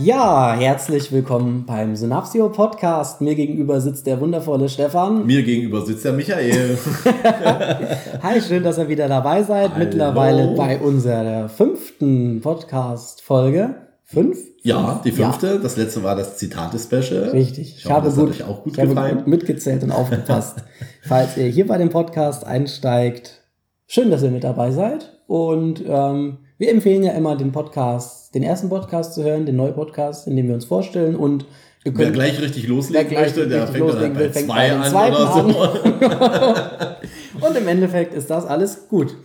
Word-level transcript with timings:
Ja, 0.00 0.54
herzlich 0.54 1.10
willkommen 1.10 1.64
beim 1.66 1.96
Synapsio 1.96 2.48
Podcast. 2.50 3.20
Mir 3.20 3.34
gegenüber 3.34 3.80
sitzt 3.80 4.06
der 4.06 4.20
wundervolle 4.20 4.68
Stefan. 4.68 5.26
Mir 5.26 5.42
gegenüber 5.42 5.84
sitzt 5.84 6.04
der 6.04 6.12
Michael. 6.12 6.78
Hi, 8.22 8.40
schön, 8.40 8.62
dass 8.62 8.78
ihr 8.78 8.88
wieder 8.88 9.08
dabei 9.08 9.42
seid. 9.42 9.70
Hallo. 9.72 9.84
Mittlerweile 9.84 10.54
bei 10.56 10.78
unserer 10.78 11.48
fünften 11.48 12.40
Podcast-Folge. 12.40 13.74
Fünf? 14.04 14.38
Ja, 14.62 15.00
die 15.04 15.10
fünfte. 15.10 15.46
Ja, 15.48 15.56
Das 15.58 15.76
letzte 15.76 16.02
war 16.04 16.14
das 16.14 16.36
Zitate-Special. 16.38 17.30
richtig. 17.30 17.76
Ich, 17.78 17.90
hoffe, 17.90 18.06
das 18.06 18.16
hat 18.16 18.28
euch 18.28 18.44
auch 18.44 18.62
gut 18.62 18.78
ich 18.78 18.80
habe 18.80 19.14
gut 19.16 19.26
mitgezählt 19.26 19.82
und 19.82 19.90
aufgepasst. 19.90 20.58
Falls 21.02 21.36
ihr 21.36 21.46
hier 21.46 21.66
bei 21.66 21.76
dem 21.76 21.90
Podcast 21.90 22.46
einsteigt, 22.46 23.42
schön, 23.88 24.10
dass 24.10 24.22
ihr 24.22 24.30
mit 24.30 24.44
dabei 24.44 24.70
seid. 24.70 25.18
Und 25.26 25.82
ähm, 25.86 26.38
wir 26.58 26.70
empfehlen 26.70 27.04
ja 27.04 27.12
immer 27.12 27.36
den 27.36 27.52
Podcast, 27.52 28.34
den 28.34 28.42
ersten 28.42 28.68
Podcast 28.68 29.14
zu 29.14 29.22
hören, 29.22 29.46
den 29.46 29.56
neuen 29.56 29.74
Podcast, 29.74 30.26
in 30.26 30.36
dem 30.36 30.48
wir 30.48 30.54
uns 30.54 30.64
vorstellen. 30.64 31.14
Und 31.14 31.46
ihr 31.84 31.92
Wer 31.96 32.06
könnt 32.06 32.14
gleich 32.14 32.40
richtig 32.40 32.66
loslegen 32.66 33.10
Wer 33.10 33.22
gleich 33.22 33.36
möchte, 33.36 33.48
der 33.48 33.68
fängt 33.68 33.94
dann 33.94 34.14
bei 34.14 34.28
fängt 34.28 34.46
zwei 34.46 34.72
an 34.72 34.90
zweiten 34.90 35.16
oder 35.16 36.98
so. 37.40 37.46
Und 37.46 37.56
im 37.56 37.68
Endeffekt 37.68 38.12
ist 38.12 38.28
das 38.28 38.44
alles 38.44 38.88
gut. 38.88 39.16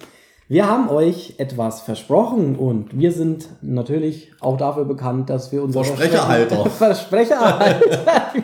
Wir 0.50 0.68
haben 0.70 0.90
euch 0.90 1.36
etwas 1.38 1.82
versprochen 1.82 2.58
und 2.58 2.98
wir 2.99 3.13
sind 3.13 3.48
natürlich 3.62 4.32
auch 4.41 4.58
dafür 4.58 4.84
bekannt, 4.84 5.30
dass 5.30 5.54
wir 5.54 5.63
unsere 5.63 5.85
Versprecherhalter. 5.85 6.66
Versprecherhalter. 6.70 7.80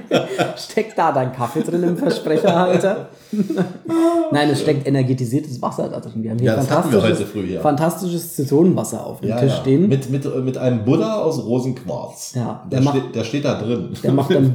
steckt 0.58 0.97
da 0.97 1.11
dein 1.11 1.33
Kaffee 1.33 1.61
drin 1.61 1.83
im 1.83 1.97
Versprecherhalter? 1.97 3.09
Nein, 4.31 4.50
es 4.50 4.61
steckt 4.61 4.88
energetisiertes 4.88 5.61
Wasser 5.61 5.89
da 5.89 6.00
drin. 6.00 6.23
Wir 6.23 6.31
haben 6.31 6.39
hier 6.39 6.52
Ja, 6.53 6.61
fantastisches, 6.61 7.03
heute 7.03 7.25
früh, 7.25 7.45
ja. 7.53 7.61
fantastisches 7.61 8.36
Zitronenwasser 8.36 9.06
auf 9.06 9.19
dem 9.19 9.30
Ja, 9.30 9.38
Tisch 9.39 9.56
stehen. 9.58 9.89
Mit, 9.89 10.09
mit, 10.09 10.45
mit 10.45 10.58
einem 10.58 10.86
Buddha 10.86 11.17
aus 11.22 11.44
Rosenquarz. 11.44 12.34
Ja, 12.36 12.63
der, 12.72 12.80
der 12.80 12.86
macht- 12.86 12.97
steht, 12.97 13.16
der 13.16 13.23
steht 13.25 13.45
da 13.45 13.61
drin. 13.61 13.89
Der 14.02 14.11
macht 14.13 14.31
dann 14.31 14.53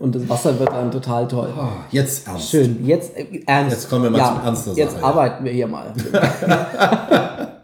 und 0.00 0.14
das 0.14 0.28
Wasser 0.28 0.58
wird 0.58 0.70
dann 0.70 0.90
total 0.90 1.28
toll. 1.28 1.48
Jetzt 1.90 2.26
ernst. 2.26 2.50
Schön, 2.50 2.84
jetzt 2.84 3.16
äh, 3.16 3.42
ernst. 3.46 3.76
Jetzt 3.76 3.90
kommen 3.90 4.04
wir 4.04 4.10
mal 4.10 4.26
zum 4.26 4.44
Ernst 4.44 4.76
Jetzt 4.76 4.92
Sache, 4.94 5.04
arbeiten 5.04 5.44
wir 5.44 5.52
hier 5.52 5.66
mal. 5.68 5.92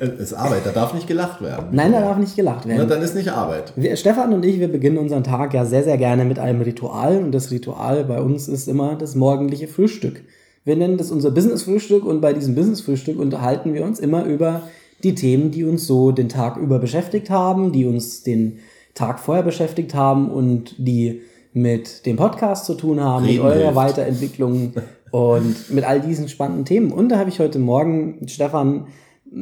Es 0.00 0.18
ist 0.18 0.34
Arbeit, 0.34 0.64
da 0.64 0.70
darf 0.70 0.94
nicht 0.94 1.06
gelacht 1.06 1.42
werden. 1.42 1.68
Nein, 1.72 1.92
da 1.92 2.00
darf 2.00 2.18
nicht 2.18 2.36
gelacht 2.36 2.64
Na, 2.64 2.76
werden. 2.76 2.88
dann 2.88 3.02
ist 3.02 3.14
nicht 3.14 3.30
Arbeit. 3.30 3.72
Wir, 3.76 3.96
Stefan 3.96 4.32
und 4.32 4.44
ich, 4.44 4.60
wir 4.60 4.68
beginnen 4.68 4.98
unseren 4.98 5.24
Tag 5.24 5.54
ja 5.54 5.64
sehr, 5.64 5.84
sehr 5.84 5.98
gerne 5.98 6.24
mit 6.24 6.38
einem 6.38 6.60
Ritual. 6.60 7.18
Und 7.18 7.32
das 7.32 7.50
Ritual 7.50 8.04
bei 8.04 8.20
uns 8.20 8.48
ist 8.48 8.68
immer 8.68 8.94
das 8.94 9.14
morgendliche 9.14 9.68
Frühstück. 9.68 10.22
Wir 10.64 10.76
nennen 10.76 10.98
das 10.98 11.10
unser 11.10 11.30
Business-Frühstück 11.30 12.04
und 12.04 12.20
bei 12.20 12.32
diesem 12.32 12.54
Business-Frühstück 12.54 13.18
unterhalten 13.18 13.74
wir 13.74 13.84
uns 13.84 13.98
immer 14.00 14.24
über 14.24 14.62
die 15.02 15.14
Themen, 15.14 15.50
die 15.50 15.64
uns 15.64 15.86
so 15.86 16.12
den 16.12 16.28
Tag 16.28 16.56
über 16.56 16.78
beschäftigt 16.78 17.30
haben, 17.30 17.72
die 17.72 17.86
uns 17.86 18.22
den 18.22 18.58
Tag 18.94 19.20
vorher 19.20 19.44
beschäftigt 19.44 19.94
haben 19.94 20.30
und 20.30 20.74
die 20.78 21.22
mit 21.60 22.06
dem 22.06 22.16
Podcast 22.16 22.66
zu 22.66 22.74
tun 22.74 23.00
haben, 23.02 23.24
mit 23.24 23.34
Reden 23.34 23.44
eurer 23.44 23.58
hilft. 23.58 23.76
Weiterentwicklung 23.76 24.72
und 25.10 25.70
mit 25.70 25.84
all 25.84 26.00
diesen 26.00 26.28
spannenden 26.28 26.64
Themen. 26.64 26.92
Und 26.92 27.10
da 27.10 27.18
habe 27.18 27.30
ich 27.30 27.40
heute 27.40 27.58
Morgen 27.58 28.26
Stefan 28.28 28.86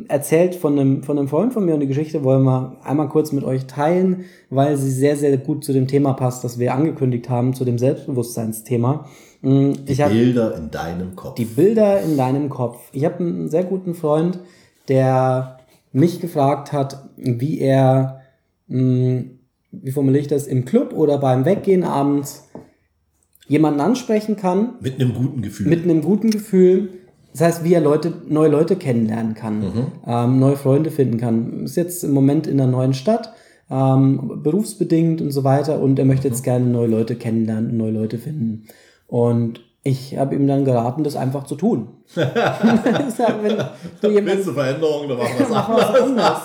erzählt 0.08 0.54
von 0.54 0.78
einem, 0.78 1.02
von 1.02 1.18
einem 1.18 1.28
Freund 1.28 1.52
von 1.52 1.64
mir 1.64 1.74
und 1.74 1.80
die 1.80 1.86
Geschichte 1.86 2.24
wollen 2.24 2.42
wir 2.42 2.76
einmal 2.82 3.08
kurz 3.08 3.32
mit 3.32 3.44
euch 3.44 3.66
teilen, 3.66 4.24
weil 4.50 4.76
sie 4.76 4.90
sehr, 4.90 5.16
sehr 5.16 5.36
gut 5.36 5.64
zu 5.64 5.72
dem 5.72 5.86
Thema 5.86 6.14
passt, 6.14 6.42
das 6.42 6.58
wir 6.58 6.74
angekündigt 6.74 7.28
haben, 7.28 7.54
zu 7.54 7.64
dem 7.64 7.78
Selbstbewusstseinsthema. 7.78 9.06
Mm, 9.42 9.72
habe 10.00 10.14
Bilder 10.14 10.56
in 10.56 10.70
deinem 10.70 11.14
Kopf. 11.14 11.34
die 11.36 11.44
Bilder 11.44 12.00
in 12.02 12.16
deinem 12.16 12.48
Kopf. 12.48 12.80
Ich 12.92 13.04
habe 13.04 13.18
einen 13.18 13.48
sehr 13.48 13.64
guten 13.64 13.94
Freund, 13.94 14.40
der 14.88 15.58
mich 15.92 16.20
gefragt 16.20 16.72
hat, 16.72 17.08
wie 17.16 17.60
er, 17.60 18.22
mh, 18.66 19.24
wie 19.72 19.90
formuliere 19.90 20.22
ich 20.22 20.28
das, 20.28 20.46
im 20.46 20.64
Club 20.64 20.92
oder 20.92 21.18
beim 21.18 21.44
Weggehen 21.44 21.84
abends 21.84 22.48
jemanden 23.48 23.80
ansprechen 23.80 24.36
kann, 24.36 24.74
mit 24.80 25.00
einem 25.00 25.14
guten 25.14 25.42
Gefühl. 25.42 25.68
mit 25.68 25.84
einem 25.84 26.02
guten 26.02 26.30
Gefühl. 26.30 26.90
Das 27.32 27.40
heißt, 27.42 27.64
wie 27.64 27.74
er 27.74 27.82
Leute, 27.82 28.14
neue 28.28 28.48
Leute 28.48 28.76
kennenlernen 28.76 29.34
kann, 29.34 29.90
ähm, 30.06 30.38
neue 30.38 30.56
Freunde 30.56 30.90
finden 30.90 31.18
kann. 31.18 31.64
Ist 31.64 31.76
jetzt 31.76 32.02
im 32.02 32.12
Moment 32.12 32.46
in 32.46 32.58
einer 32.58 32.70
neuen 32.70 32.94
Stadt, 32.94 33.34
ähm, 33.70 34.40
berufsbedingt 34.42 35.20
und 35.20 35.32
so 35.32 35.44
weiter. 35.44 35.80
Und 35.80 35.98
er 35.98 36.06
möchte 36.06 36.28
jetzt 36.28 36.44
gerne 36.44 36.64
neue 36.64 36.86
Leute 36.86 37.14
kennenlernen 37.14 37.72
und 37.72 37.76
neue 37.76 37.90
Leute 37.90 38.16
finden. 38.16 38.64
Und 39.06 39.60
ich 39.86 40.18
habe 40.18 40.34
ihm 40.34 40.48
dann 40.48 40.64
geraten, 40.64 41.04
das 41.04 41.14
einfach 41.14 41.44
zu 41.44 41.54
tun. 41.54 41.88
ich 42.08 42.14
sag, 43.16 43.40
wenn 43.40 43.56
du 43.56 44.26
Willst 44.26 44.48
du 44.48 44.52
Veränderungen, 44.52 45.08
dann 45.08 45.18
machen 45.18 45.38
wir 45.38 45.44
es 45.44 45.50
Mach 45.52 45.68
was 45.68 46.00
anders. 46.00 46.40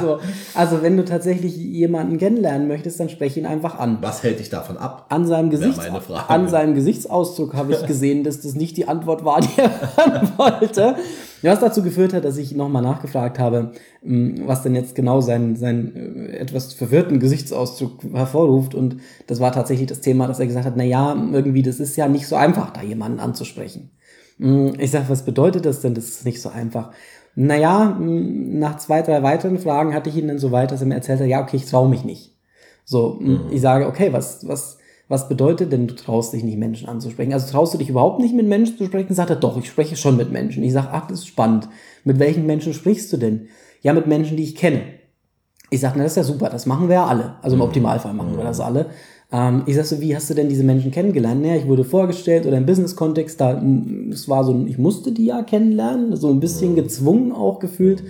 so. 0.00 0.18
Also 0.56 0.82
wenn 0.82 0.96
du 0.96 1.04
tatsächlich 1.04 1.56
jemanden 1.56 2.18
kennenlernen 2.18 2.66
möchtest, 2.66 2.98
dann 2.98 3.08
sprech 3.08 3.36
ihn 3.36 3.46
einfach 3.46 3.78
an. 3.78 3.98
Was 4.00 4.24
hält 4.24 4.40
dich 4.40 4.50
davon 4.50 4.76
ab? 4.76 5.06
An 5.08 5.24
seinem, 5.24 5.50
Gesichts 5.50 5.86
an 6.28 6.48
seinem 6.48 6.74
Gesichtsausdruck 6.74 7.54
habe 7.54 7.72
ich 7.74 7.86
gesehen, 7.86 8.24
dass 8.24 8.40
das 8.40 8.56
nicht 8.56 8.76
die 8.76 8.88
Antwort 8.88 9.24
war, 9.24 9.40
die 9.40 9.56
er 9.56 9.70
hören 9.96 10.32
wollte. 10.36 10.96
Was 11.44 11.60
dazu 11.60 11.82
geführt 11.82 12.12
hat, 12.14 12.24
dass 12.24 12.38
ich 12.38 12.54
nochmal 12.54 12.82
nachgefragt 12.82 13.38
habe, 13.38 13.72
mh, 14.02 14.46
was 14.46 14.62
denn 14.62 14.74
jetzt 14.74 14.94
genau 14.94 15.20
seinen, 15.20 15.56
seinen 15.56 15.94
äh, 16.30 16.36
etwas 16.38 16.72
verwirrten 16.72 17.20
Gesichtsausdruck 17.20 18.02
hervorruft. 18.12 18.74
Und 18.74 18.96
das 19.26 19.40
war 19.40 19.52
tatsächlich 19.52 19.88
das 19.88 20.00
Thema, 20.00 20.26
dass 20.26 20.40
er 20.40 20.46
gesagt 20.46 20.66
hat, 20.66 20.76
na 20.76 20.84
ja, 20.84 21.14
irgendwie, 21.32 21.62
das 21.62 21.80
ist 21.80 21.96
ja 21.96 22.08
nicht 22.08 22.26
so 22.26 22.36
einfach, 22.36 22.70
da 22.72 22.82
jemanden 22.82 23.20
anzusprechen. 23.20 23.90
Mm, 24.38 24.70
Ich 24.78 24.90
sage, 24.90 25.08
was 25.08 25.24
bedeutet 25.24 25.66
das 25.66 25.80
denn? 25.80 25.94
Das 25.94 26.06
ist 26.08 26.24
nicht 26.24 26.40
so 26.42 26.48
einfach. 26.48 26.92
Naja, 27.34 27.96
mm, 27.98 28.58
nach 28.58 28.76
zwei, 28.78 29.02
drei 29.02 29.22
weiteren 29.22 29.58
Fragen 29.58 29.94
hatte 29.94 30.10
ich 30.10 30.16
ihn 30.16 30.28
dann 30.28 30.38
so 30.38 30.52
weit, 30.52 30.70
dass 30.70 30.80
er 30.80 30.86
mir 30.86 30.94
erzählt 30.94 31.20
hat, 31.20 31.26
ja, 31.28 31.42
okay, 31.42 31.56
ich 31.56 31.66
traue 31.66 31.88
mich 31.88 32.04
nicht. 32.04 32.36
So, 32.84 33.18
mm, 33.20 33.48
ich 33.50 33.60
sage, 33.60 33.86
okay, 33.86 34.12
was, 34.12 34.46
was, 34.48 34.78
was 35.08 35.28
bedeutet 35.28 35.72
denn, 35.72 35.86
du 35.86 35.94
traust 35.94 36.32
dich 36.32 36.42
nicht, 36.44 36.58
Menschen 36.58 36.88
anzusprechen? 36.88 37.32
Also 37.32 37.50
traust 37.50 37.74
du 37.74 37.78
dich 37.78 37.90
überhaupt 37.90 38.20
nicht, 38.20 38.34
mit 38.34 38.46
Menschen 38.46 38.78
zu 38.78 38.86
sprechen? 38.86 39.14
Sagt 39.14 39.30
er, 39.30 39.36
doch, 39.36 39.56
ich 39.58 39.66
spreche 39.68 39.96
schon 39.96 40.16
mit 40.16 40.32
Menschen. 40.32 40.62
Ich 40.62 40.72
sage, 40.72 40.88
ach, 40.92 41.06
das 41.06 41.20
ist 41.20 41.26
spannend. 41.26 41.68
Mit 42.04 42.18
welchen 42.18 42.46
Menschen 42.46 42.72
sprichst 42.72 43.12
du 43.12 43.16
denn? 43.18 43.48
Ja, 43.82 43.92
mit 43.92 44.06
Menschen, 44.06 44.36
die 44.36 44.44
ich 44.44 44.56
kenne. 44.56 44.80
Ich 45.70 45.80
sage, 45.80 45.94
na, 45.96 46.04
das 46.04 46.12
ist 46.12 46.16
ja 46.16 46.24
super, 46.24 46.48
das 46.48 46.66
machen 46.66 46.88
wir 46.88 46.94
ja 46.96 47.06
alle. 47.06 47.34
Also 47.42 47.56
im 47.56 47.62
Optimalfall 47.62 48.14
machen 48.14 48.36
wir 48.36 48.44
das 48.44 48.60
alle. 48.60 48.86
Ähm, 49.32 49.62
ich 49.66 49.74
sage 49.74 49.88
so, 49.88 50.00
wie 50.00 50.14
hast 50.14 50.30
du 50.30 50.34
denn 50.34 50.48
diese 50.48 50.62
Menschen 50.64 50.90
kennengelernt? 50.90 51.42
Naja, 51.42 51.56
ich 51.56 51.66
wurde 51.66 51.84
vorgestellt 51.84 52.46
oder 52.46 52.56
im 52.56 52.66
Business-Kontext, 52.66 53.40
da, 53.40 53.54
mm, 53.60 54.10
es 54.12 54.28
war 54.28 54.44
so, 54.44 54.52
ein- 54.52 54.68
ich 54.68 54.78
musste 54.78 55.12
die 55.12 55.26
ja 55.26 55.42
kennenlernen, 55.42 56.16
so 56.16 56.30
ein 56.30 56.40
bisschen 56.40 56.76
gezwungen 56.76 57.32
auch 57.32 57.58
gefühlt. 57.58 58.04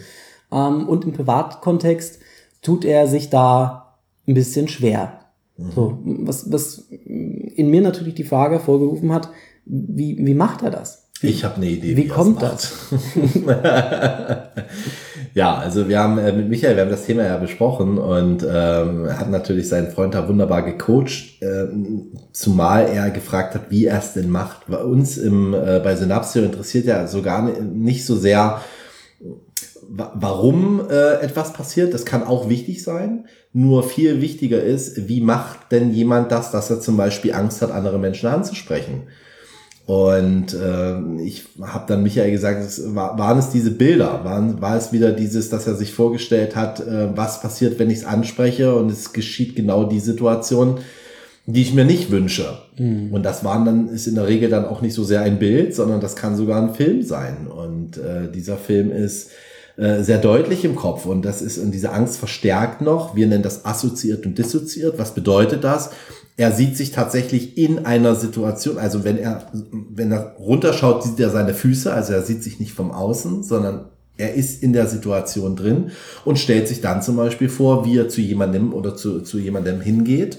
Ähm, 0.53 0.89
und 0.89 1.05
im 1.05 1.13
Privatkontext 1.13 2.21
tut 2.63 2.85
er 2.85 3.07
sich 3.07 3.31
da 3.31 3.97
ein 4.29 4.35
bisschen 4.35 4.69
schwer. 4.69 5.21
So, 5.57 5.99
was, 6.05 6.51
was 6.51 6.79
in 6.89 7.71
mir 7.71 7.81
natürlich 7.81 8.15
die 8.15 8.25
Frage 8.25 8.57
hervorgerufen 8.57 9.13
hat, 9.13 9.29
wie, 9.65 10.17
wie 10.19 10.35
macht 10.35 10.63
er 10.63 10.71
das? 10.71 11.09
Ich 11.23 11.45
habe 11.45 11.57
eine 11.57 11.67
Idee. 11.67 11.97
Wie 11.97 12.09
er 12.09 12.15
kommt 12.15 12.43
macht. 12.43 12.73
ja, 15.35 15.55
also 15.57 15.89
wir 15.89 15.99
haben 15.99 16.19
äh, 16.19 16.33
mit 16.33 16.49
Michael, 16.49 16.77
wir 16.77 16.83
haben 16.83 16.91
das 16.91 17.07
Thema 17.07 17.25
ja 17.25 17.37
besprochen 17.39 17.99
und 17.99 18.43
ähm, 18.43 19.07
er 19.07 19.19
hat 19.19 19.31
natürlich 19.31 19.69
seinen 19.69 19.91
Freund 19.91 20.15
da 20.15 20.29
wunderbar 20.29 20.63
gecoacht, 20.63 21.41
ähm, 21.41 22.09
zumal 22.33 22.87
er 22.89 23.11
gefragt 23.11 23.55
hat, 23.55 23.71
wie 23.71 23.87
er 23.87 23.99
es 23.99 24.13
denn 24.13 24.31
macht. 24.31 24.67
Bei 24.69 24.83
uns 24.83 25.17
im, 25.17 25.55
äh, 25.55 25.81
bei 25.83 25.97
Synapsio 25.97 26.43
interessiert 26.43 26.87
ja 26.87 27.07
sogar 27.07 27.43
ni- 27.43 27.61
nicht 27.63 28.05
so 28.05 28.17
sehr, 28.17 28.61
warum 29.97 30.81
äh, 30.91 31.21
etwas 31.21 31.53
passiert. 31.53 31.95
Das 31.95 32.05
kann 32.05 32.25
auch 32.25 32.49
wichtig 32.49 32.83
sein. 32.83 33.27
Nur 33.53 33.83
viel 33.83 34.21
wichtiger 34.21 34.63
ist, 34.63 35.09
wie 35.09 35.21
macht 35.21 35.71
denn 35.71 35.93
jemand 35.93 36.33
das, 36.33 36.51
dass 36.51 36.71
er 36.71 36.81
zum 36.81 36.97
Beispiel 36.97 37.33
Angst 37.33 37.63
hat, 37.63 37.71
andere 37.71 37.99
Menschen 37.99 38.29
anzusprechen. 38.29 39.05
Und 39.87 40.55
äh, 40.55 41.23
ich 41.23 41.45
habe 41.61 41.85
dann 41.87 42.03
Michael 42.03 42.31
gesagt, 42.31 42.65
es 42.65 42.95
war, 42.95 43.19
waren 43.19 43.39
es 43.39 43.51
diese 43.51 43.71
Bilder, 43.71 44.25
waren, 44.25 44.61
war 44.63 44.77
es 44.77 44.93
wieder 44.93 45.13
dieses, 45.13 45.51
dass 45.51 45.67
er 45.67 45.75
sich 45.75 45.93
vorgestellt 45.93 46.57
hat, 46.57 46.81
äh, 46.81 47.15
was 47.15 47.43
passiert, 47.43 47.79
wenn 47.79 47.91
ich 47.91 47.99
es 47.99 48.05
anspreche 48.07 48.75
und 48.75 48.91
es 48.91 49.13
geschieht 49.13 49.55
genau 49.55 49.85
die 49.85 50.01
Situation, 50.01 50.79
die 51.47 51.61
ich 51.61 51.75
mir 51.75 51.85
nicht 51.85 52.11
wünsche. 52.11 52.59
Und 53.13 53.23
das 53.23 53.45
waren 53.45 53.67
dann, 53.67 53.89
ist 53.89 54.07
in 54.07 54.15
der 54.15 54.27
Regel 54.27 54.49
dann 54.49 54.65
auch 54.65 54.81
nicht 54.81 54.95
so 54.95 55.05
sehr 55.05 55.21
ein 55.21 55.39
Bild, 55.39 55.75
sondern 55.75 56.01
das 56.01 56.17
kann 56.17 56.37
sogar 56.37 56.63
ein 56.63 56.75
Film 56.75 57.03
sein. 57.03 57.47
Und 57.47 57.99
äh, 57.99 58.33
dieser 58.33 58.57
Film 58.57 58.91
ist 58.91 59.31
äh, 59.77 60.03
sehr 60.03 60.19
deutlich 60.19 60.65
im 60.65 60.77
Kopf 60.77 61.07
und 61.07 61.25
das 61.25 61.43
ist, 61.43 61.59
und 61.59 61.73
diese 61.73 61.93
Angst 61.93 62.19
verstärkt 62.19 62.81
noch. 62.81 63.17
Wir 63.17 63.27
nennen 63.27 63.43
das 63.43 63.65
assoziiert 63.65 64.27
und 64.27 64.39
dissoziiert. 64.39 64.99
Was 64.99 65.15
bedeutet 65.15 65.65
das? 65.65 65.91
er 66.37 66.51
sieht 66.53 66.77
sich 66.77 66.91
tatsächlich 66.91 67.57
in 67.57 67.87
einer 67.87 68.15
Situation, 68.15 68.79
also 68.79 69.05
wenn 69.05 69.19
er, 69.19 69.47
wenn 69.73 70.11
er 70.11 70.35
runterschaut, 70.39 71.05
sieht 71.05 71.21
er 71.21 71.31
seine 71.31 71.55
Füße, 71.55 71.93
also 71.93 72.13
er 72.13 72.23
sieht 72.23 72.43
sich 72.43 72.59
nicht 72.59 72.73
vom 72.73 72.91
Außen, 72.91 73.45
sondern 73.45 73.87
er 74.17 74.35
ist 74.35 74.63
in 74.63 74.73
der 74.73 74.87
Situation 74.87 75.57
drin 75.57 75.91
und 76.25 76.39
stellt 76.39 76.69
sich 76.69 76.81
dann 76.81 77.03
zum 77.03 77.17
Beispiel 77.17 77.49
vor, 77.49 77.85
wie 77.85 77.99
er 77.99 78.09
zu 78.09 78.21
jemandem 78.21 78.73
oder 78.73 78.97
zu, 78.97 79.21
zu 79.21 79.39
jemandem 79.39 79.81
hingeht 79.81 80.39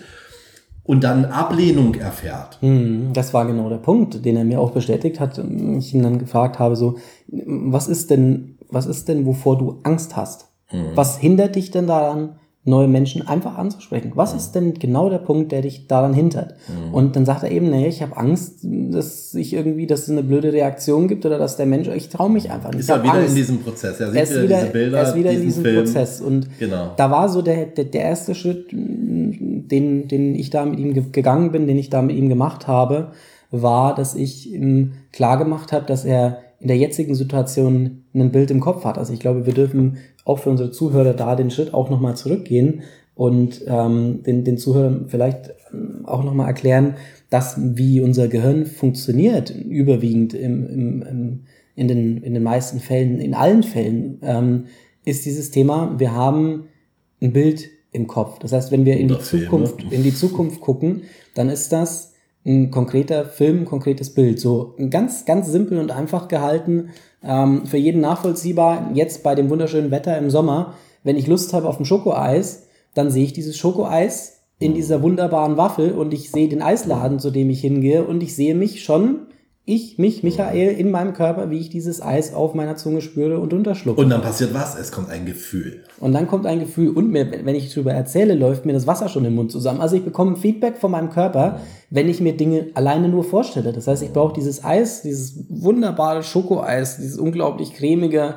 und 0.84 1.04
dann 1.04 1.26
Ablehnung 1.26 1.96
erfährt. 1.96 2.58
Hm, 2.62 3.12
Das 3.14 3.34
war 3.34 3.46
genau 3.46 3.70
der 3.70 3.78
Punkt, 3.78 4.24
den 4.26 4.36
er 4.38 4.44
mir 4.44 4.60
auch 4.60 4.72
bestätigt 4.72 5.20
hat. 5.20 5.38
Ich 5.38 5.94
ihn 5.94 6.04
dann 6.04 6.20
gefragt 6.20 6.60
habe, 6.60 6.76
so, 6.76 6.98
was 7.28 7.88
ist 7.88 8.12
denn, 8.12 8.55
was 8.70 8.86
ist 8.86 9.08
denn, 9.08 9.26
wovor 9.26 9.58
du 9.58 9.80
Angst 9.84 10.16
hast? 10.16 10.48
Was 10.96 11.18
hindert 11.18 11.56
dich 11.56 11.72
denn 11.72 11.88
daran, 11.88 12.38
neue 12.68 12.88
Menschen 12.88 13.28
einfach 13.28 13.58
anzusprechen? 13.60 14.14
Was 14.16 14.34
ist 14.34 14.54
denn 14.54 14.74
genau 14.74 15.10
der 15.10 15.20
Punkt, 15.20 15.52
der 15.52 15.62
dich 15.62 15.88
daran 15.88 16.14
hindert? 16.16 16.56
Und 16.92 17.16
dann 17.16 17.24
sagt 17.26 17.44
er 17.44 17.52
eben, 17.52 17.70
nee, 17.70 17.88
ich 17.88 18.02
habe 18.02 18.18
Angst, 18.18 18.60
dass 18.64 19.36
ich 19.36 19.54
irgendwie, 19.54 19.86
dass 19.86 20.02
es 20.04 20.10
eine 20.10 20.24
blöde 20.24 20.52
Reaktion 20.52 21.08
gibt 21.08 21.24
oder 21.26 21.38
dass 21.38 21.56
der 21.58 21.68
Mensch, 21.68 21.88
ich 21.90 22.10
traue 22.10 22.32
mich 22.32 22.50
einfach 22.50 22.72
nicht. 22.72 22.80
Ist 22.80 22.90
er 22.90 23.04
wieder 23.04 23.14
Angst. 23.14 23.30
in 23.30 23.36
diesem 23.36 23.60
Prozess. 23.62 24.00
Er 24.00 24.08
sieht 24.08 24.16
er 24.18 24.24
ist 24.24 24.30
wieder, 24.32 24.42
wieder, 24.44 24.60
diese 24.62 24.72
Bilder, 24.72 24.98
er 24.98 25.04
ist 25.08 25.16
wieder 25.16 25.32
in 25.32 25.42
diesem 25.44 25.64
Film. 25.64 25.84
Prozess. 25.86 26.22
Und 26.22 26.48
Genau. 26.60 26.92
da 26.98 27.12
war 27.12 27.30
so 27.30 27.44
der, 27.44 27.68
der, 27.68 27.86
der 27.86 28.02
erste 28.02 28.34
Schritt, 28.34 28.74
mh, 28.74 29.38
den, 29.70 30.08
den 30.08 30.34
ich 30.36 30.50
da 30.50 30.66
mit 30.66 30.80
ihm 30.80 30.94
ge- 30.96 31.04
gegangen 31.12 31.52
bin, 31.52 31.68
den 31.68 31.78
ich 31.78 31.92
da 31.92 32.02
mit 32.02 32.16
ihm 32.16 32.30
gemacht 32.30 32.68
habe, 32.68 33.12
war, 33.52 33.94
dass 33.96 34.16
ich 34.16 34.52
ihm 34.52 34.94
klar 35.14 35.38
gemacht 35.38 35.72
habe, 35.72 35.86
dass 35.86 36.04
er 36.04 36.40
in 36.60 36.68
der 36.68 36.78
jetzigen 36.78 37.16
Situation 37.16 38.04
ein 38.14 38.32
Bild 38.32 38.52
im 38.52 38.60
Kopf 38.60 38.86
hat. 38.86 38.98
Also 38.98 39.14
ich 39.14 39.20
glaube, 39.20 39.46
wir 39.46 39.54
dürfen 39.54 39.98
auch 40.24 40.40
für 40.40 40.50
unsere 40.50 40.72
Zuhörer 40.72 41.14
da 41.14 41.36
den 41.36 41.52
Schritt 41.52 41.74
auch 41.74 41.90
nochmal 41.90 42.16
zurückgehen 42.16 42.82
und 43.14 43.64
ähm, 43.68 44.24
den, 44.24 44.44
den 44.44 44.58
Zuhörern 44.58 45.06
vielleicht 45.08 45.54
ähm, 45.72 46.06
auch 46.06 46.24
nochmal 46.24 46.48
erklären, 46.48 46.96
dass 47.30 47.56
wie 47.58 48.02
unser 48.02 48.28
Gehirn 48.28 48.66
funktioniert, 48.66 49.50
überwiegend 49.50 50.34
im, 50.34 50.68
im, 50.68 51.02
im, 51.02 51.40
in, 51.76 51.88
den, 51.88 52.18
in 52.18 52.34
den 52.34 52.44
meisten 52.44 52.80
Fällen, 52.80 53.20
in 53.20 53.34
allen 53.34 53.64
Fällen, 53.64 54.20
ähm, 54.22 54.66
ist 55.06 55.26
dieses 55.26 55.52
Thema, 55.52 55.96
wir 55.98 56.14
haben 56.14 56.66
ein 57.22 57.32
Bild 57.32 57.70
im 57.92 58.08
Kopf. 58.08 58.40
Das 58.40 58.52
heißt, 58.52 58.72
wenn 58.72 58.86
wir 58.86 58.98
in 58.98 59.08
die. 59.08 59.20
Zukunft, 59.20 59.84
in 59.90 60.04
die 60.04 60.14
Zukunft 60.14 60.60
gucken, 60.60 61.04
dann 61.34 61.50
ist 61.50 61.72
das 61.72 62.15
ein 62.46 62.70
konkreter 62.70 63.26
Film, 63.26 63.62
ein 63.62 63.66
konkretes 63.66 64.14
Bild. 64.14 64.40
So 64.40 64.76
ganz, 64.90 65.26
ganz 65.26 65.48
simpel 65.48 65.80
und 65.80 65.92
einfach 65.92 66.28
gehalten, 66.28 66.90
ähm, 67.24 67.66
für 67.66 67.78
jeden 67.78 68.02
nachvollziehbar. 68.02 68.92
Jetzt 68.94 69.24
bei 69.24 69.36
dem 69.36 69.50
wunderschönen 69.50 69.92
Wetter 69.92 70.18
im 70.18 70.30
Sommer, 70.30 70.76
wenn 71.04 71.18
ich 71.18 71.28
Lust 71.28 71.54
habe 71.54 71.68
auf 71.68 71.80
ein 71.80 71.86
Schokoeis, 71.86 72.68
dann 72.94 73.10
sehe 73.10 73.26
ich 73.26 73.34
dieses 73.34 73.58
Schokoeis 73.58 74.44
in 74.60 74.74
dieser 74.74 75.02
wunderbaren 75.02 75.58
Waffel 75.58 75.92
und 75.92 76.14
ich 76.14 76.32
sehe 76.32 76.48
den 76.48 76.62
Eisladen, 76.62 77.20
zu 77.20 77.32
dem 77.32 77.50
ich 77.50 77.62
hingehe 77.62 78.06
und 78.06 78.24
ich 78.24 78.36
sehe 78.36 78.56
mich 78.56 78.84
schon, 78.84 79.28
ich, 79.68 79.98
mich, 79.98 80.22
Michael, 80.22 80.78
in 80.78 80.92
meinem 80.92 81.14
Körper, 81.14 81.50
wie 81.50 81.58
ich 81.58 81.70
dieses 81.70 82.00
Eis 82.00 82.36
auf 82.36 82.54
meiner 82.54 82.76
Zunge 82.76 83.02
spüre 83.02 83.40
und 83.40 83.52
unterschlucke. 83.52 84.00
Und 84.00 84.10
dann 84.10 84.22
passiert 84.22 84.54
was? 84.54 84.78
Es 84.78 84.92
kommt 84.92 85.10
ein 85.10 85.26
Gefühl. 85.26 85.82
Und 86.00 86.14
dann 86.14 86.28
kommt 86.28 86.46
ein 86.46 86.60
Gefühl, 86.60 86.90
und 86.90 87.10
mir, 87.10 87.32
wenn 87.32 87.56
ich 87.56 87.74
darüber 87.74 87.92
erzähle, 87.92 88.36
läuft 88.36 88.68
mir 88.68 88.74
das 88.74 88.86
Wasser 88.86 89.10
schon 89.10 89.26
im 89.26 89.34
Mund 89.34 89.52
zusammen. 89.52 89.82
Also 89.82 89.96
ich 89.96 90.06
bekomme 90.06 90.36
Feedback 90.36 90.78
von 90.78 90.92
meinem 90.92 91.10
Körper, 91.10 91.62
wenn 91.90 92.08
ich 92.08 92.22
mir 92.22 92.38
Dinge 92.38 92.68
alleine 92.76 93.10
nur 93.10 93.24
vorstelle. 93.24 93.74
Das 93.74 93.88
heißt, 93.88 94.04
ich 94.04 94.14
brauche 94.14 94.36
dieses 94.36 94.64
Eis, 94.64 95.02
dieses 95.02 95.46
wunderbare 95.50 96.22
Schokoeis, 96.22 96.98
dieses 96.98 97.18
unglaublich 97.18 97.74
cremige, 97.74 98.36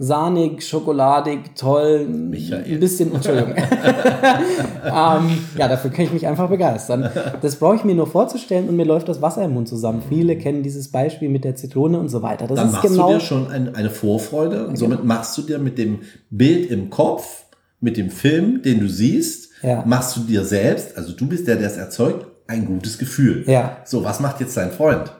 sahnig, 0.00 0.62
schokoladig, 0.62 1.56
toll, 1.56 2.06
Michael. 2.06 2.64
ein 2.64 2.80
bisschen, 2.80 3.14
Entschuldigung. 3.14 3.54
ähm, 4.84 5.38
ja, 5.56 5.68
dafür 5.68 5.90
kann 5.90 6.04
ich 6.04 6.12
mich 6.12 6.26
einfach 6.26 6.48
begeistern. 6.48 7.10
Das 7.42 7.56
brauche 7.56 7.76
ich 7.76 7.84
mir 7.84 7.94
nur 7.94 8.06
vorzustellen 8.06 8.68
und 8.68 8.76
mir 8.76 8.84
läuft 8.86 9.08
das 9.08 9.20
Wasser 9.20 9.44
im 9.44 9.54
Mund 9.54 9.68
zusammen. 9.68 10.02
Viele 10.08 10.36
kennen 10.38 10.62
dieses 10.62 10.90
Beispiel 10.90 11.28
mit 11.28 11.44
der 11.44 11.56
Zitrone 11.56 11.98
und 11.98 12.08
so 12.08 12.22
weiter. 12.22 12.46
Das 12.46 12.56
Dann 12.56 12.66
ist 12.68 12.72
machst 12.74 12.88
genau 12.88 13.08
du 13.08 13.14
dir 13.14 13.20
schon 13.20 13.50
ein, 13.50 13.74
eine 13.74 13.90
Vorfreude 13.90 14.66
und 14.66 14.76
somit 14.76 15.04
machst 15.04 15.36
du 15.36 15.42
dir 15.42 15.58
mit 15.58 15.78
dem 15.78 16.00
Bild 16.30 16.70
im 16.70 16.90
Kopf, 16.90 17.44
mit 17.80 17.96
dem 17.96 18.10
Film, 18.10 18.62
den 18.62 18.80
du 18.80 18.88
siehst, 18.88 19.50
Ja. 19.62 19.82
machst 19.86 20.16
du 20.16 20.20
dir 20.20 20.44
selbst, 20.44 20.96
also 20.96 21.12
du 21.12 21.26
bist 21.26 21.46
der, 21.48 21.56
der 21.56 21.66
es 21.68 21.76
erzeugt, 21.76 22.26
ein 22.46 22.64
gutes 22.66 22.98
Gefühl. 22.98 23.44
Ja. 23.46 23.78
So, 23.84 24.04
was 24.04 24.20
macht 24.20 24.40
jetzt 24.40 24.56
dein 24.56 24.70
Freund? 24.70 25.12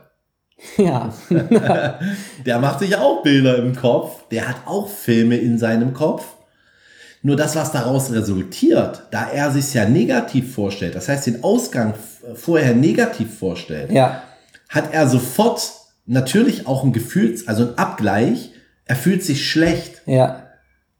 ja. 0.76 1.12
Der 2.46 2.58
macht 2.58 2.80
sich 2.80 2.96
auch 2.96 3.22
Bilder 3.22 3.58
im 3.58 3.74
Kopf, 3.74 4.28
der 4.30 4.48
hat 4.48 4.56
auch 4.66 4.88
Filme 4.88 5.36
in 5.36 5.58
seinem 5.58 5.94
Kopf. 5.94 6.24
Nur 7.22 7.36
das, 7.36 7.56
was 7.56 7.72
daraus 7.72 8.12
resultiert, 8.12 9.02
da 9.10 9.28
er 9.28 9.50
sich 9.50 9.74
ja 9.74 9.88
negativ 9.88 10.54
vorstellt, 10.54 10.94
das 10.94 11.08
heißt 11.08 11.26
den 11.26 11.42
Ausgang 11.42 11.94
vorher 12.34 12.74
negativ 12.74 13.38
vorstellt, 13.38 13.90
ja. 13.90 14.22
hat 14.68 14.92
er 14.92 15.08
sofort 15.08 15.60
natürlich 16.06 16.66
auch 16.68 16.84
ein 16.84 16.92
Gefühl, 16.92 17.36
also 17.46 17.68
ein 17.68 17.78
Abgleich, 17.78 18.52
er 18.84 18.96
fühlt 18.96 19.24
sich 19.24 19.48
schlecht. 19.50 20.02
Ja. 20.06 20.44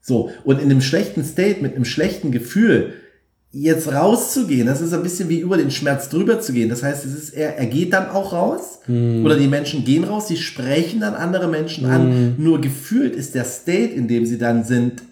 So, 0.01 0.31
und 0.45 0.59
in 0.59 0.71
einem 0.71 0.81
schlechten 0.81 1.25
State, 1.25 1.63
mit 1.63 1.75
einem 1.75 1.85
schlechten 1.85 2.33
Gefühl, 2.33 2.95
jetzt 3.51 3.91
rauszugehen, 3.93 4.67
das 4.67 4.81
ist 4.83 4.93
ein 4.93 5.03
bisschen 5.03 5.29
wie 5.31 5.39
über 5.41 5.57
den 5.57 5.71
Schmerz 5.71 6.09
drüber 6.11 6.41
zu 6.41 6.53
gehen. 6.53 6.69
Das 6.69 6.83
heißt, 6.83 7.05
es 7.07 7.15
ist 7.15 7.31
er, 7.31 7.57
er 7.57 7.67
geht 7.67 7.93
dann 7.95 8.11
auch 8.11 8.33
raus 8.33 8.81
oder 8.87 9.37
die 9.37 9.49
Menschen 9.49 9.85
gehen 9.85 10.05
raus, 10.05 10.29
sie 10.29 10.37
sprechen 10.37 11.01
dann 11.01 11.15
andere 11.15 11.49
Menschen 11.49 11.87
an. 11.87 12.35
Nur 12.39 12.61
gefühlt 12.61 13.15
ist 13.17 13.35
der 13.35 13.45
State, 13.45 13.95
in 13.95 14.07
dem 14.09 14.27
sie 14.27 14.39
dann 14.39 14.65
sind, 14.65 15.03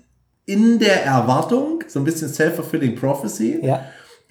in 0.44 0.78
der 0.78 1.04
Erwartung, 1.04 1.82
so 1.88 1.98
ein 1.98 2.04
bisschen 2.04 2.28
self-fulfilling 2.28 2.94
prophecy, 2.94 3.58
Ja. 3.62 3.80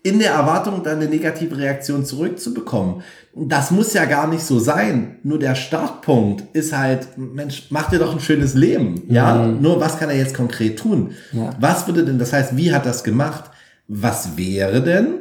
in 0.03 0.19
der 0.19 0.31
Erwartung, 0.33 0.81
dann 0.83 0.99
eine 0.99 1.09
negative 1.09 1.57
Reaktion 1.57 2.05
zurückzubekommen. 2.05 3.01
Das 3.35 3.71
muss 3.71 3.93
ja 3.93 4.05
gar 4.05 4.27
nicht 4.27 4.43
so 4.43 4.59
sein. 4.59 5.17
Nur 5.23 5.39
der 5.39 5.55
Startpunkt 5.55 6.43
ist 6.55 6.77
halt, 6.77 7.07
Mensch, 7.17 7.67
mach 7.71 7.89
dir 7.89 7.99
doch 7.99 8.13
ein 8.13 8.21
schönes 8.21 8.53
Leben. 8.53 9.01
Ja, 9.09 9.45
nur 9.47 9.81
was 9.81 9.97
kann 9.97 10.09
er 10.09 10.15
jetzt 10.15 10.35
konkret 10.35 10.79
tun? 10.79 11.11
Ja. 11.33 11.49
Was 11.59 11.87
würde 11.87 12.05
denn, 12.05 12.19
das 12.19 12.31
heißt, 12.31 12.55
wie 12.55 12.71
hat 12.71 12.85
das 12.85 13.03
gemacht? 13.03 13.45
Was 13.87 14.37
wäre 14.37 14.81
denn, 14.81 15.19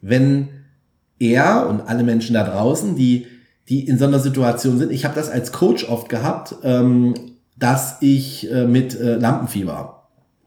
wenn 0.00 0.48
er 1.18 1.68
und 1.68 1.82
alle 1.82 2.02
Menschen 2.02 2.34
da 2.34 2.42
draußen, 2.44 2.96
die, 2.96 3.26
die 3.68 3.86
in 3.86 3.98
so 3.98 4.06
einer 4.06 4.18
Situation 4.18 4.78
sind, 4.78 4.90
ich 4.90 5.04
habe 5.04 5.14
das 5.14 5.30
als 5.30 5.52
Coach 5.52 5.88
oft 5.88 6.08
gehabt, 6.08 6.54
ähm, 6.64 7.14
dass 7.56 7.98
ich 8.00 8.50
äh, 8.50 8.64
mit 8.66 8.98
äh, 8.98 9.14
Lampenfieber 9.14 9.98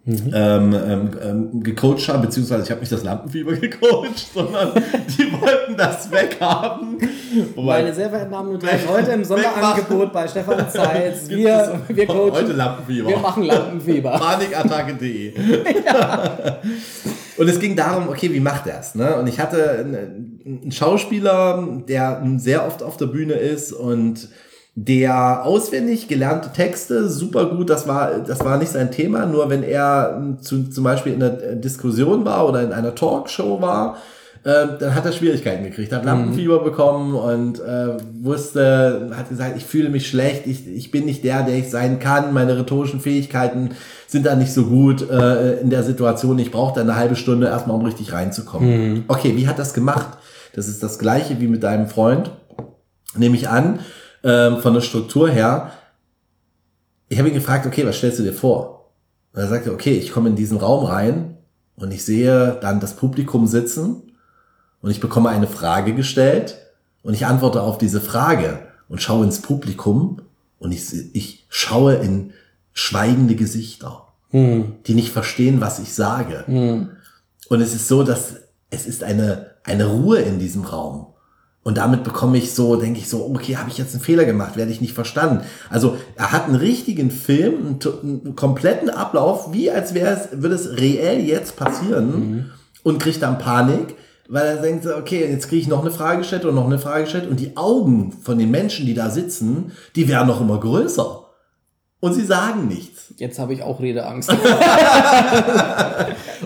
ähm, 0.07 0.31
ähm, 0.33 1.09
ähm, 1.23 1.63
gecoacht 1.63 2.09
habe, 2.09 2.27
beziehungsweise 2.27 2.63
ich 2.63 2.69
habe 2.71 2.81
nicht 2.81 2.91
das 2.91 3.03
Lampenfieber 3.03 3.53
gecoacht, 3.57 4.27
sondern 4.33 4.71
die 5.17 5.31
wollten 5.31 5.77
das 5.77 6.11
weghaben. 6.11 6.97
Wobei- 7.55 7.81
Meine 7.83 7.93
sehr 7.93 8.09
verehrten 8.09 8.31
Damen 8.33 8.49
und 8.53 8.63
Herren, 8.63 8.87
heute 8.89 9.11
im 9.13 9.23
Sonderangebot 9.23 10.11
bei 10.13 10.27
Stefan 10.27 10.69
Zeitz. 10.69 11.27
Wir, 11.29 11.79
wir 11.87 12.05
coachen. 12.05 12.31
heute 12.33 12.53
Lampenfieber. 12.53 13.07
Wir 13.09 13.17
machen 13.17 13.43
Lampenfieber. 13.43 14.11
Panikattacke.de. 14.19 15.33
Und 17.37 17.49
es 17.49 17.59
ging 17.59 17.75
darum, 17.75 18.07
okay, 18.09 18.31
wie 18.31 18.39
macht 18.39 18.67
er 18.67 18.79
es? 18.79 18.95
Ne? 18.95 19.15
Und 19.15 19.27
ich 19.27 19.39
hatte 19.39 19.79
einen, 19.79 20.71
Schauspieler, 20.71 21.81
der 21.87 22.23
sehr 22.37 22.65
oft 22.65 22.83
auf 22.83 22.97
der 22.97 23.07
Bühne 23.07 23.33
ist 23.33 23.73
und 23.73 24.29
der 24.75 25.45
auswendig 25.45 26.07
gelernte 26.07 26.51
Texte, 26.51 27.07
super 27.07 27.45
gut, 27.45 27.69
das 27.69 27.87
war, 27.87 28.19
das 28.19 28.43
war 28.43 28.57
nicht 28.57 28.71
sein 28.71 28.91
Thema, 28.91 29.25
nur 29.25 29.49
wenn 29.49 29.63
er 29.63 30.35
zu, 30.41 30.69
zum 30.69 30.83
Beispiel 30.83 31.13
in 31.13 31.23
einer 31.23 31.55
Diskussion 31.55 32.25
war 32.25 32.47
oder 32.47 32.61
in 32.61 32.73
einer 32.73 32.93
Talkshow 32.93 33.61
war, 33.61 33.97
äh, 34.45 34.77
dann 34.79 34.93
hat 34.93 35.05
er 35.05 35.11
Schwierigkeiten 35.11 35.63
gekriegt, 35.63 35.91
hat 35.91 36.05
Lampenfieber 36.05 36.63
bekommen 36.63 37.15
und 37.15 37.59
äh, 37.59 37.97
wusste, 38.21 39.09
hat 39.15 39.27
gesagt, 39.27 39.57
ich 39.57 39.65
fühle 39.65 39.89
mich 39.89 40.07
schlecht, 40.07 40.45
ich, 40.45 40.67
ich 40.67 40.91
bin 40.91 41.05
nicht 41.05 41.23
der, 41.23 41.41
der 41.41 41.55
ich 41.55 41.71
sein 41.71 41.97
kann, 41.97 42.31
meine 42.31 42.55
rhetorischen 42.55 42.99
Fähigkeiten 42.99 43.71
sind 44.05 44.27
da 44.27 44.35
nicht 44.35 44.53
so 44.53 44.65
gut 44.65 45.09
äh, 45.09 45.59
in 45.61 45.71
der 45.71 45.81
Situation, 45.81 46.37
ich 46.37 46.51
brauche 46.51 46.75
da 46.75 46.81
eine 46.81 46.95
halbe 46.95 47.15
Stunde 47.15 47.47
erstmal, 47.47 47.75
um 47.75 47.83
richtig 47.83 48.13
reinzukommen. 48.13 48.69
Okay, 49.07 49.35
wie 49.35 49.47
hat 49.47 49.57
das 49.57 49.73
gemacht? 49.73 50.19
Das 50.53 50.67
ist 50.67 50.83
das 50.83 50.99
gleiche 50.99 51.41
wie 51.41 51.47
mit 51.47 51.63
deinem 51.63 51.87
Freund, 51.87 52.29
nehme 53.17 53.35
ich 53.35 53.49
an, 53.49 53.79
ähm, 54.23 54.57
von 54.57 54.75
der 54.75 54.81
Struktur 54.81 55.27
her. 55.27 55.71
Ich 57.09 57.17
habe 57.17 57.29
ihn 57.29 57.35
gefragt, 57.35 57.65
okay, 57.65 57.83
was 57.83 57.97
stellst 57.97 58.19
du 58.19 58.23
dir 58.23 58.33
vor? 58.33 58.91
Und 59.33 59.41
er 59.41 59.47
sagte, 59.47 59.73
okay, 59.73 59.93
ich 59.97 60.11
komme 60.11 60.29
in 60.29 60.35
diesen 60.35 60.59
Raum 60.59 60.85
rein 60.85 61.37
und 61.75 61.91
ich 61.91 62.05
sehe 62.05 62.59
dann 62.61 62.79
das 62.79 62.95
Publikum 62.95 63.47
sitzen 63.47 64.04
und 64.85 64.91
ich 64.91 64.99
bekomme 64.99 65.29
eine 65.29 65.47
Frage 65.47 65.95
gestellt 65.95 66.59
und 67.01 67.15
ich 67.15 67.25
antworte 67.25 67.63
auf 67.63 67.79
diese 67.79 67.99
Frage 67.99 68.59
und 68.87 69.01
schaue 69.01 69.25
ins 69.25 69.41
Publikum 69.41 70.21
und 70.59 70.71
ich, 70.71 71.15
ich 71.15 71.47
schaue 71.49 71.95
in 71.95 72.33
schweigende 72.71 73.33
Gesichter, 73.33 74.09
die 74.85 74.93
nicht 74.93 75.11
verstehen, 75.11 75.59
was 75.59 75.79
ich 75.79 75.95
sage. 75.95 76.43
Und 77.49 77.61
es 77.61 77.73
ist 77.73 77.87
so, 77.87 78.03
dass 78.03 78.35
es 78.69 78.85
ist 78.85 79.03
eine, 79.03 79.55
eine 79.63 79.87
Ruhe 79.87 80.19
in 80.19 80.37
diesem 80.37 80.63
Raum. 80.65 81.07
Und 81.63 81.79
damit 81.79 82.03
bekomme 82.03 82.37
ich 82.37 82.53
so, 82.53 82.75
denke 82.75 82.99
ich 82.99 83.09
so, 83.09 83.25
okay, 83.25 83.57
habe 83.57 83.71
ich 83.71 83.79
jetzt 83.79 83.95
einen 83.95 84.03
Fehler 84.03 84.25
gemacht, 84.25 84.55
werde 84.55 84.71
ich 84.71 84.81
nicht 84.81 84.93
verstanden. 84.93 85.45
Also 85.71 85.97
er 86.15 86.31
hat 86.31 86.45
einen 86.45 86.57
richtigen 86.57 87.09
Film, 87.09 87.55
einen, 87.65 87.79
einen 88.03 88.35
kompletten 88.35 88.91
Ablauf, 88.91 89.51
wie 89.51 89.71
als 89.71 89.95
wäre 89.95 90.13
es, 90.13 90.43
würde 90.43 90.53
es 90.53 90.77
reell 90.77 91.21
jetzt 91.21 91.55
passieren 91.55 92.51
und 92.83 93.01
kriegt 93.01 93.23
dann 93.23 93.39
Panik, 93.39 93.95
weil 94.27 94.45
er 94.45 94.61
denkt, 94.61 94.83
so, 94.83 94.95
okay, 94.95 95.29
jetzt 95.29 95.49
kriege 95.49 95.61
ich 95.61 95.67
noch 95.67 95.81
eine 95.81 95.91
Frage 95.91 96.19
gestellt 96.19 96.45
und 96.45 96.55
noch 96.55 96.65
eine 96.65 96.79
Frage 96.79 97.03
gestellt 97.03 97.29
und 97.29 97.39
die 97.39 97.55
Augen 97.57 98.11
von 98.11 98.37
den 98.39 98.51
Menschen, 98.51 98.85
die 98.85 98.93
da 98.93 99.09
sitzen, 99.09 99.71
die 99.95 100.07
werden 100.07 100.27
noch 100.27 100.41
immer 100.41 100.59
größer. 100.59 101.21
Und 101.99 102.13
sie 102.13 102.25
sagen 102.25 102.67
nichts. 102.67 103.13
Jetzt 103.17 103.39
habe 103.39 103.53
ich 103.53 103.63
auch 103.63 103.79
Redeangst. 103.79 104.31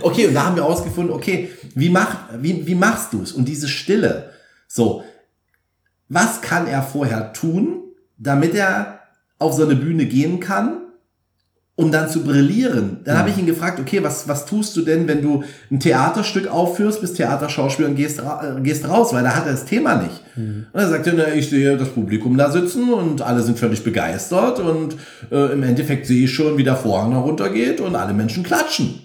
Okay, 0.01 0.27
und 0.27 0.33
da 0.33 0.45
haben 0.45 0.55
wir 0.55 0.65
ausgefunden, 0.65 1.13
okay, 1.13 1.49
wie, 1.75 1.89
macht, 1.89 2.17
wie, 2.37 2.65
wie 2.65 2.75
machst 2.75 3.13
du 3.13 3.21
es? 3.21 3.31
Und 3.31 3.45
diese 3.45 3.67
Stille, 3.67 4.31
so, 4.67 5.03
was 6.07 6.41
kann 6.41 6.67
er 6.67 6.83
vorher 6.83 7.33
tun, 7.33 7.83
damit 8.17 8.55
er 8.55 9.01
auf 9.39 9.53
so 9.53 9.63
eine 9.63 9.75
Bühne 9.75 10.05
gehen 10.05 10.39
kann, 10.39 10.81
um 11.79 11.93
dann 11.93 12.09
zu 12.09 12.23
brillieren? 12.23 12.97
Dann 13.05 13.17
habe 13.17 13.29
ich 13.29 13.37
ihn 13.37 13.45
gefragt, 13.45 13.79
okay, 13.79 14.03
was, 14.03 14.27
was 14.27 14.45
tust 14.45 14.75
du 14.75 14.81
denn, 14.81 15.07
wenn 15.07 15.21
du 15.21 15.45
ein 15.71 15.79
Theaterstück 15.79 16.51
aufführst, 16.51 16.99
bist 16.99 17.15
Theaterschauspieler 17.15 17.87
und 17.87 17.95
gehst, 17.95 18.21
ra 18.21 18.57
äh, 18.57 18.61
gehst 18.61 18.85
raus, 18.89 19.13
weil 19.13 19.23
da 19.23 19.33
hat 19.33 19.45
er 19.45 19.53
das 19.53 19.63
Thema 19.63 19.95
nicht. 19.95 20.21
Und 20.73 20.79
er 20.81 20.89
sagte, 20.89 21.13
na, 21.15 21.33
ich 21.33 21.49
sehe 21.49 21.77
das 21.77 21.87
Publikum 21.87 22.37
da 22.37 22.51
sitzen 22.51 22.91
und 22.91 23.21
alle 23.21 23.43
sind 23.43 23.57
völlig 23.57 23.81
begeistert 23.85 24.59
und 24.59 24.97
äh, 25.31 25.53
im 25.53 25.63
Endeffekt 25.63 26.05
sehe 26.05 26.25
ich 26.25 26.33
schon, 26.33 26.57
wie 26.57 26.65
der 26.65 26.75
Vorhang 26.75 27.13
heruntergeht 27.13 27.79
und 27.79 27.95
alle 27.95 28.13
Menschen 28.13 28.43
klatschen 28.43 28.99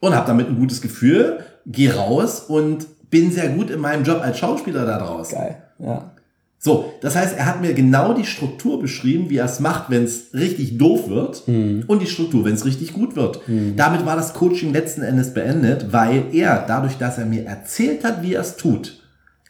und 0.00 0.14
habe 0.16 0.26
damit 0.26 0.48
ein 0.48 0.56
gutes 0.56 0.80
Gefühl, 0.80 1.38
gehe 1.66 1.94
raus 1.94 2.40
und 2.40 2.88
bin 3.10 3.30
sehr 3.30 3.48
gut 3.50 3.70
in 3.70 3.78
meinem 3.78 4.02
Job 4.02 4.20
als 4.22 4.38
Schauspieler 4.38 4.84
da 4.86 4.98
draußen. 4.98 5.38
Geil. 5.38 5.62
Ja. 5.78 6.10
So, 6.62 6.92
das 7.00 7.16
heißt, 7.16 7.38
er 7.38 7.46
hat 7.46 7.62
mir 7.62 7.72
genau 7.72 8.12
die 8.12 8.26
Struktur 8.26 8.78
beschrieben, 8.78 9.30
wie 9.30 9.38
er 9.38 9.46
es 9.46 9.60
macht, 9.60 9.88
wenn 9.88 10.04
es 10.04 10.34
richtig 10.34 10.76
doof 10.76 11.08
wird 11.08 11.48
und 11.48 12.02
die 12.02 12.06
Struktur, 12.06 12.44
wenn 12.44 12.52
es 12.52 12.66
richtig 12.66 12.92
gut 12.92 13.16
wird. 13.16 13.40
Damit 13.76 14.04
war 14.04 14.14
das 14.14 14.34
Coaching 14.34 14.70
letzten 14.70 15.00
Endes 15.00 15.32
beendet, 15.32 15.90
weil 15.90 16.24
er, 16.32 16.62
dadurch, 16.68 16.98
dass 16.98 17.16
er 17.16 17.24
mir 17.24 17.46
erzählt 17.46 18.04
hat, 18.04 18.22
wie 18.22 18.34
er 18.34 18.42
es 18.42 18.56
tut, 18.56 19.00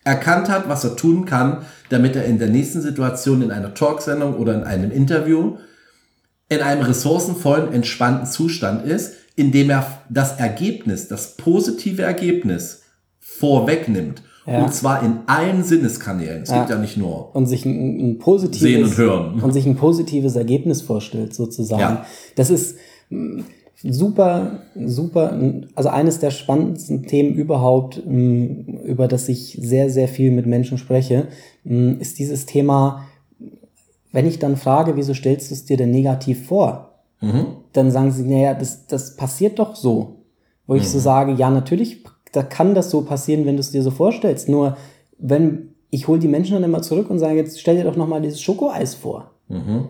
erkannt 0.04 0.48
hat, 0.48 0.68
was 0.68 0.84
er 0.84 0.94
tun 0.94 1.24
kann, 1.24 1.64
damit 1.88 2.14
er 2.14 2.26
in 2.26 2.38
der 2.38 2.48
nächsten 2.48 2.80
Situation 2.80 3.42
in 3.42 3.50
einer 3.50 3.74
Talksendung 3.74 4.36
oder 4.36 4.54
in 4.54 4.62
einem 4.62 4.92
Interview 4.92 5.56
in 6.50 6.60
einem 6.60 6.82
ressourcenvollen, 6.82 7.72
entspannten 7.72 8.26
Zustand 8.26 8.84
ist, 8.84 9.14
indem 9.36 9.70
er 9.70 10.02
das 10.10 10.38
Ergebnis, 10.38 11.08
das 11.08 11.36
positive 11.36 12.02
Ergebnis 12.02 12.82
vorwegnimmt. 13.20 14.22
Ja. 14.46 14.64
Und 14.64 14.72
zwar 14.74 15.02
in 15.02 15.18
allen 15.26 15.62
Sinneskanälen. 15.64 16.42
Es 16.42 16.50
Ja. 16.50 16.58
gibt 16.58 16.70
ja 16.70 16.78
nicht 16.78 16.96
nur. 16.96 17.34
und 17.34 17.46
sich 17.46 17.64
ein, 17.66 18.10
ein 18.12 18.18
positives 18.18 18.60
Sehen 18.60 18.84
und 18.84 18.96
hören. 18.96 19.40
und 19.42 19.52
sich 19.52 19.66
ein 19.66 19.76
positives 19.76 20.34
Ergebnis 20.36 20.80
vorstellt 20.82 21.34
sozusagen. 21.34 21.80
Ja. 21.80 22.06
Das 22.36 22.48
ist 22.50 22.76
mh, 23.10 23.44
super 23.82 24.60
super 24.84 25.38
also 25.74 25.88
eines 25.88 26.18
der 26.18 26.30
spannendsten 26.30 27.04
Themen 27.04 27.32
überhaupt 27.34 28.02
mh, 28.06 28.82
über 28.84 29.08
das 29.08 29.26
ich 29.28 29.58
sehr 29.62 29.88
sehr 29.88 30.06
viel 30.06 30.30
mit 30.32 30.44
Menschen 30.46 30.76
spreche 30.76 31.28
ist 31.64 32.18
dieses 32.18 32.44
Thema 32.44 33.06
wenn 34.12 34.26
ich 34.26 34.38
dann 34.38 34.56
frage 34.58 34.96
wieso 34.96 35.14
stellst 35.14 35.50
du 35.50 35.54
es 35.54 35.64
dir 35.64 35.78
denn 35.78 35.90
negativ 35.92 36.46
vor 36.46 36.90
dann 37.72 37.90
sagen 37.90 38.10
sie 38.12 38.24
naja 38.24 38.52
das 38.52 38.86
das 38.86 39.16
passiert 39.16 39.58
doch 39.58 39.74
so 39.76 40.16
wo 40.66 40.74
ich 40.74 40.86
so 40.86 40.98
sage 40.98 41.32
ja 41.32 41.48
natürlich 41.50 42.04
da 42.32 42.42
kann 42.42 42.74
das 42.74 42.90
so 42.90 43.02
passieren 43.02 43.46
wenn 43.46 43.56
du 43.56 43.60
es 43.60 43.70
dir 43.70 43.82
so 43.82 43.90
vorstellst 43.90 44.48
nur 44.48 44.76
wenn 45.18 45.74
ich 45.90 46.08
hole 46.08 46.18
die 46.20 46.28
Menschen 46.28 46.54
dann 46.54 46.64
immer 46.64 46.82
zurück 46.82 47.10
und 47.10 47.18
sage 47.18 47.36
jetzt 47.36 47.60
stell 47.60 47.76
dir 47.76 47.84
doch 47.84 47.96
noch 47.96 48.08
mal 48.08 48.20
dieses 48.22 48.40
Schokoeis 48.40 48.94
vor 48.94 49.30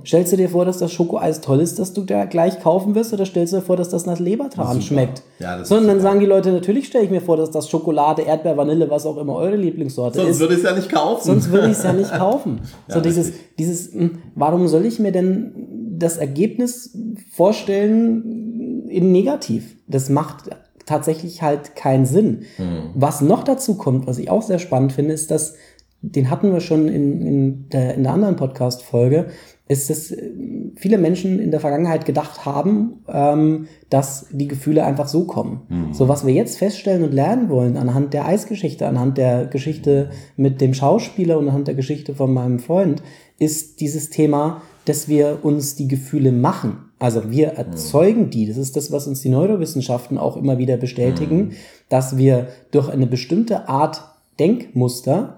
Stellst 0.07 0.33
du 0.33 0.39
dir 0.39 0.49
vor, 0.49 0.65
dass 0.65 0.79
das 0.79 0.91
Schokoeis 0.91 1.43
toll 1.43 1.61
ist, 1.61 1.79
dass 1.79 1.93
du 1.93 2.03
da 2.03 2.25
gleich 2.25 2.61
kaufen 2.61 2.95
wirst, 2.95 3.13
oder 3.13 3.27
stellst 3.27 3.53
du 3.53 3.59
dir 3.59 3.63
vor, 3.63 3.77
dass 3.77 3.91
das 3.91 4.07
nach 4.07 4.19
Lebertran 4.19 4.81
schmeckt? 4.81 5.23
Ja, 5.39 5.53
das 5.53 5.65
ist 5.65 5.69
so, 5.69 5.77
und 5.77 5.87
dann 5.87 6.01
sagen 6.01 6.19
die 6.19 6.25
Leute, 6.27 6.51
natürlich 6.51 6.87
stelle 6.87 7.05
ich 7.05 7.11
mir 7.11 7.21
vor, 7.21 7.37
dass 7.37 7.51
das 7.51 7.69
Schokolade, 7.69 8.23
Erdbeer, 8.23 8.57
Vanille, 8.57 8.89
was 8.89 9.05
auch 9.05 9.19
immer 9.19 9.35
eure 9.35 9.57
Lieblingssorte 9.57 10.19
Sonst 10.19 10.31
ist. 10.31 10.41
würde 10.41 10.55
ich 10.55 10.61
es 10.61 10.65
ja 10.65 10.75
nicht 10.75 10.91
kaufen. 10.91 11.27
Sonst 11.27 11.51
würde 11.51 11.67
ich 11.67 11.73
es 11.77 11.83
ja 11.83 11.93
nicht 11.93 12.11
kaufen. 12.17 12.61
Ja, 12.89 12.95
so 12.95 13.01
dieses, 13.03 13.27
richtig. 13.27 13.57
dieses, 13.59 13.93
mh, 13.95 14.11
warum 14.35 14.67
soll 14.67 14.87
ich 14.87 14.99
mir 14.99 15.13
denn 15.13 15.53
das 15.99 16.17
Ergebnis 16.17 16.97
vorstellen 17.31 18.87
in 18.89 19.13
negativ? 19.13 19.77
Das 19.87 20.09
macht 20.09 20.45
tatsächlich 20.91 21.41
halt 21.41 21.77
keinen 21.77 22.05
Sinn. 22.05 22.43
Hm. 22.57 22.91
Was 22.95 23.21
noch 23.21 23.45
dazu 23.45 23.77
kommt, 23.77 24.07
was 24.07 24.19
ich 24.19 24.29
auch 24.29 24.43
sehr 24.43 24.59
spannend 24.59 24.93
finde, 24.93 25.15
ist, 25.15 25.31
dass, 25.31 25.55
den 26.03 26.31
hatten 26.31 26.53
wir 26.53 26.61
schon 26.61 26.89
in, 26.89 27.27
in, 27.27 27.69
der, 27.69 27.95
in 27.95 28.03
der 28.03 28.13
anderen 28.13 28.37
Podcast-Folge, 28.37 29.29
ist, 29.69 29.89
dass 29.89 30.11
äh, 30.11 30.33
viele 30.75 30.99
Menschen 30.99 31.39
in 31.39 31.53
der 31.53 31.61
Vergangenheit 31.61 32.05
gedacht 32.05 32.45
haben, 32.45 33.05
ähm, 33.09 33.69
dass 33.89 34.27
die 34.33 34.49
Gefühle 34.49 34.85
einfach 34.85 35.07
so 35.07 35.27
kommen. 35.27 35.63
So, 35.93 36.09
was 36.09 36.27
wir 36.27 36.35
jetzt 36.35 36.59
feststellen 36.59 37.05
und 37.05 37.15
lernen 37.15 37.49
wollen 37.49 37.77
anhand 37.77 38.13
der 38.13 38.27
Eisgeschichte, 38.27 38.89
anhand 38.89 39.17
der 39.17 39.47
Geschichte 39.47 40.11
mit 40.37 40.61
dem 40.61 40.75
Schauspieler 40.75 41.39
und 41.39 41.49
anhand 41.49 41.69
der 41.69 41.77
Geschichte 41.77 42.17
von 42.17 42.35
meinem 42.35 42.59
Freund, 42.59 43.03
ist 43.39 43.81
dieses 43.81 44.11
Thema, 44.11 44.63
dass 44.87 45.09
wir 45.09 45.39
uns 45.43 45.77
die 45.77 45.87
Gefühle 45.87 46.33
machen. 46.33 46.90
Also 47.01 47.31
wir 47.31 47.49
erzeugen 47.55 48.31
die. 48.31 48.47
Das 48.47 48.57
ist 48.59 48.77
das, 48.77 48.93
was 48.93 49.07
uns 49.09 49.21
die 49.23 49.31
Neurowissenschaften 49.31 50.19
auch 50.19 50.37
immer 50.37 50.59
wieder 50.59 50.77
bestätigen, 50.77 51.53
dass 51.89 52.17
wir 52.17 52.47
durch 52.71 52.89
eine 52.89 53.07
bestimmte 53.09 53.69
Art 53.69 54.03
Denkmuster 54.39 55.37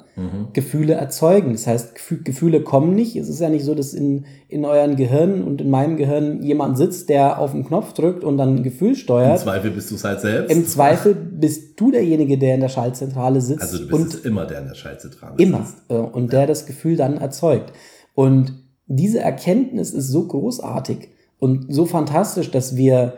Gefühle 0.53 0.93
erzeugen. 0.93 1.53
Das 1.53 1.67
heißt, 1.67 1.97
Gefü- 1.97 2.23
Gefühle 2.23 2.61
kommen 2.61 2.95
nicht. 2.95 3.17
Es 3.17 3.31
ist 3.31 3.41
ja 3.41 3.49
nicht 3.49 3.65
so, 3.65 3.75
dass 3.75 3.95
in, 3.95 4.27
in 4.49 4.67
euren 4.67 4.97
Gehirn 4.97 5.43
und 5.43 5.63
in 5.63 5.71
meinem 5.71 5.97
Gehirn 5.97 6.43
jemand 6.43 6.77
sitzt, 6.77 7.09
der 7.09 7.39
auf 7.39 7.53
den 7.53 7.65
Knopf 7.65 7.95
drückt 7.95 8.23
und 8.23 8.37
dann 8.37 8.57
ein 8.57 8.63
Gefühl 8.63 8.91
Im 8.91 8.95
steuert. 8.97 9.39
Zweifel 9.41 9.71
bist 9.71 9.91
du 9.91 9.95
es 9.95 10.05
halt 10.05 10.21
selbst. 10.21 10.55
Im 10.55 10.67
Zweifel 10.67 11.15
bist 11.15 11.81
du 11.81 11.91
derjenige, 11.91 12.37
der 12.37 12.57
in 12.57 12.61
der 12.61 12.69
Schaltzentrale 12.69 13.41
sitzt 13.41 13.63
also 13.63 13.79
du 13.79 13.87
bist 13.89 14.17
und 14.17 14.25
immer 14.27 14.45
der 14.45 14.61
in 14.61 14.69
der 14.69 14.75
Schaltzentrale. 14.75 15.35
Immer. 15.39 15.65
sitzt. 15.65 15.79
Äh, 15.89 15.95
Und 15.95 16.33
der 16.35 16.47
das 16.47 16.67
Gefühl 16.67 16.97
dann 16.97 17.17
erzeugt. 17.17 17.73
Und 18.15 18.53
diese 18.87 19.21
Erkenntnis 19.21 19.93
ist 19.95 20.09
so 20.09 20.27
großartig 20.29 21.09
und 21.43 21.67
so 21.75 21.85
fantastisch, 21.87 22.51
dass 22.51 22.77
wir, 22.77 23.15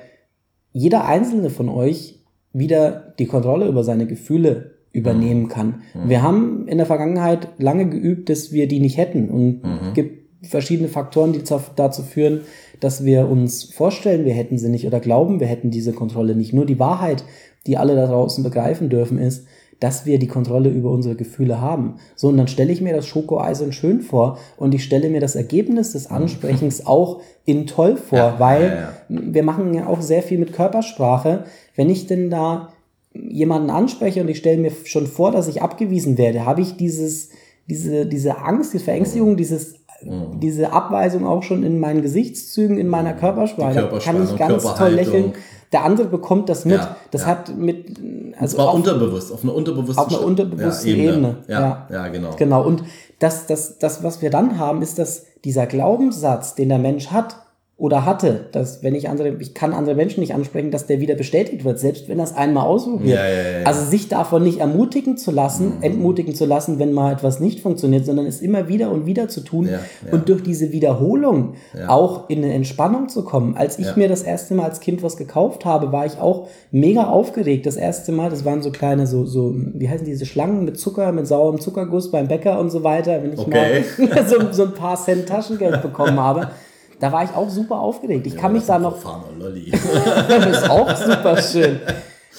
jeder 0.72 1.04
einzelne 1.06 1.50
von 1.50 1.68
euch, 1.68 2.20
wieder 2.52 3.14
die 3.18 3.26
Kontrolle 3.26 3.66
über 3.68 3.84
seine 3.84 4.06
Gefühle 4.06 4.70
übernehmen 4.92 5.48
kann. 5.48 5.82
Wir 6.06 6.22
haben 6.22 6.66
in 6.68 6.78
der 6.78 6.86
Vergangenheit 6.86 7.48
lange 7.58 7.88
geübt, 7.88 8.28
dass 8.30 8.52
wir 8.52 8.66
die 8.68 8.80
nicht 8.80 8.96
hätten. 8.96 9.28
Und 9.28 9.60
es 9.88 9.94
gibt 9.94 10.24
verschiedene 10.48 10.88
Faktoren, 10.88 11.32
die 11.32 11.42
zu- 11.44 11.60
dazu 11.76 12.02
führen, 12.02 12.40
dass 12.80 13.04
wir 13.04 13.28
uns 13.28 13.64
vorstellen, 13.64 14.24
wir 14.24 14.34
hätten 14.34 14.56
sie 14.58 14.68
nicht 14.68 14.86
oder 14.86 15.00
glauben, 15.00 15.40
wir 15.40 15.46
hätten 15.48 15.70
diese 15.70 15.92
Kontrolle 15.92 16.34
nicht. 16.36 16.52
Nur 16.52 16.64
die 16.66 16.78
Wahrheit, 16.78 17.24
die 17.66 17.76
alle 17.76 17.94
da 17.96 18.06
draußen 18.06 18.42
begreifen 18.44 18.88
dürfen, 18.88 19.18
ist, 19.18 19.46
dass 19.80 20.06
wir 20.06 20.18
die 20.18 20.28
Kontrolle 20.28 20.70
über 20.70 20.90
unsere 20.90 21.14
Gefühle 21.14 21.60
haben. 21.60 21.96
So, 22.16 22.28
und 22.28 22.36
dann 22.36 22.48
stelle 22.48 22.72
ich 22.72 22.80
mir 22.80 22.94
das 22.94 23.06
Schokoeis 23.06 23.60
in 23.60 23.72
schön 23.72 24.00
vor 24.00 24.38
und 24.56 24.74
ich 24.74 24.84
stelle 24.84 25.08
mir 25.10 25.20
das 25.20 25.36
Ergebnis 25.36 25.92
des 25.92 26.06
Ansprechens 26.10 26.86
auch 26.86 27.20
in 27.44 27.66
toll 27.66 27.96
vor, 27.96 28.18
Ja, 28.18 28.34
weil 28.38 28.62
ja, 28.62 28.74
ja. 28.74 28.92
wir 29.08 29.42
machen 29.42 29.74
ja 29.74 29.86
auch 29.86 30.00
sehr 30.00 30.22
viel 30.22 30.38
mit 30.38 30.52
Körpersprache. 30.52 31.44
Wenn 31.76 31.90
ich 31.90 32.06
denn 32.06 32.30
da 32.30 32.70
jemanden 33.12 33.70
anspreche 33.70 34.20
und 34.20 34.28
ich 34.28 34.38
stelle 34.38 34.58
mir 34.58 34.72
schon 34.84 35.06
vor, 35.06 35.30
dass 35.30 35.48
ich 35.48 35.62
abgewiesen 35.62 36.18
werde, 36.18 36.46
habe 36.46 36.62
ich 36.62 36.76
dieses, 36.76 37.30
diese, 37.68 38.06
diese 38.06 38.38
Angst, 38.38 38.72
diese 38.74 38.84
Verängstigung, 38.84 39.36
dieses, 39.36 39.74
Mhm. 40.02 40.40
diese 40.40 40.72
Abweisung 40.72 41.26
auch 41.26 41.42
schon 41.42 41.62
in 41.62 41.78
meinen 41.78 42.02
Gesichtszügen, 42.02 42.78
in 42.78 42.88
meiner 42.88 43.14
Körpersprache. 43.14 43.88
Da 43.90 43.98
kann 43.98 44.22
ich 44.22 44.36
ganz 44.36 44.62
toll 44.62 44.90
lächeln. 44.90 45.32
Der 45.74 45.84
andere 45.84 46.06
bekommt 46.06 46.48
das 46.48 46.64
mit. 46.64 46.78
Ja, 46.78 46.96
das 47.10 47.22
ja. 47.22 47.26
hat 47.26 47.56
mit, 47.56 48.00
Also 48.38 48.58
war 48.58 48.68
auf, 48.68 48.76
unterbewusst, 48.76 49.32
auf 49.32 49.42
einer 49.42 49.54
unterbewussten 49.54 50.04
auf 50.04 50.08
einer 50.08 50.24
unterbewussten 50.24 50.96
ja, 50.96 51.12
Ebene. 51.12 51.36
Ja, 51.48 51.88
ja, 51.90 52.08
genau. 52.08 52.30
Genau. 52.36 52.64
Und 52.64 52.84
das, 53.18 53.46
das, 53.46 53.78
das, 53.78 54.04
was 54.04 54.22
wir 54.22 54.30
dann 54.30 54.60
haben, 54.60 54.82
ist, 54.82 55.00
dass 55.00 55.26
dieser 55.44 55.66
Glaubenssatz, 55.66 56.54
den 56.54 56.68
der 56.68 56.78
Mensch 56.78 57.08
hat 57.08 57.43
oder 57.76 58.04
hatte, 58.04 58.46
dass 58.52 58.84
wenn 58.84 58.94
ich 58.94 59.08
andere, 59.08 59.36
ich 59.40 59.52
kann 59.52 59.72
andere 59.72 59.96
Menschen 59.96 60.20
nicht 60.20 60.32
ansprechen, 60.32 60.70
dass 60.70 60.86
der 60.86 61.00
wieder 61.00 61.16
bestätigt 61.16 61.64
wird, 61.64 61.80
selbst 61.80 62.08
wenn 62.08 62.20
er 62.20 62.24
es 62.24 62.32
einmal 62.32 62.66
ausprobiert. 62.66 63.18
Ja, 63.18 63.26
ja, 63.28 63.58
ja. 63.60 63.66
Also 63.66 63.84
sich 63.84 64.08
davon 64.08 64.44
nicht 64.44 64.60
ermutigen 64.60 65.16
zu 65.16 65.32
lassen, 65.32 65.78
entmutigen 65.80 66.36
zu 66.36 66.44
lassen, 66.44 66.78
wenn 66.78 66.92
mal 66.92 67.12
etwas 67.12 67.40
nicht 67.40 67.60
funktioniert, 67.60 68.06
sondern 68.06 68.26
es 68.26 68.40
immer 68.40 68.68
wieder 68.68 68.92
und 68.92 69.06
wieder 69.06 69.28
zu 69.28 69.40
tun 69.40 69.68
und 70.12 70.28
durch 70.28 70.44
diese 70.44 70.70
Wiederholung 70.70 71.54
auch 71.88 72.30
in 72.30 72.44
eine 72.44 72.54
Entspannung 72.54 73.08
zu 73.08 73.24
kommen. 73.24 73.56
Als 73.56 73.78
ich 73.80 73.96
mir 73.96 74.08
das 74.08 74.22
erste 74.22 74.54
Mal 74.54 74.66
als 74.66 74.78
Kind 74.78 75.02
was 75.02 75.16
gekauft 75.16 75.64
habe, 75.64 75.90
war 75.90 76.06
ich 76.06 76.18
auch 76.20 76.46
mega 76.70 77.08
aufgeregt. 77.08 77.66
Das 77.66 77.74
erste 77.74 78.12
Mal, 78.12 78.30
das 78.30 78.44
waren 78.44 78.62
so 78.62 78.70
kleine, 78.70 79.08
so, 79.08 79.24
so, 79.26 79.52
wie 79.52 79.88
heißen 79.88 80.06
diese 80.06 80.26
Schlangen 80.26 80.64
mit 80.64 80.78
Zucker, 80.78 81.10
mit 81.10 81.26
saurem 81.26 81.60
Zuckerguss 81.60 82.12
beim 82.12 82.28
Bäcker 82.28 82.60
und 82.60 82.70
so 82.70 82.84
weiter, 82.84 83.20
wenn 83.20 83.32
ich 83.32 83.40
Okay. 83.40 83.84
mal 83.98 84.24
so, 84.28 84.52
so 84.52 84.62
ein 84.66 84.74
paar 84.74 84.96
Cent 84.96 85.28
Taschengeld 85.28 85.82
bekommen 85.82 86.20
habe. 86.20 86.50
Da 87.00 87.12
war 87.12 87.24
ich 87.24 87.30
auch 87.34 87.48
super 87.50 87.80
aufgeregt. 87.80 88.26
Ich 88.26 88.36
kann 88.36 88.52
mich 88.52 88.64
da 88.64 88.78
noch 88.78 88.96
Lolli. 89.38 89.70
das 90.28 90.46
ist 90.46 90.70
auch 90.70 90.94
super 90.96 91.36
schön. 91.40 91.80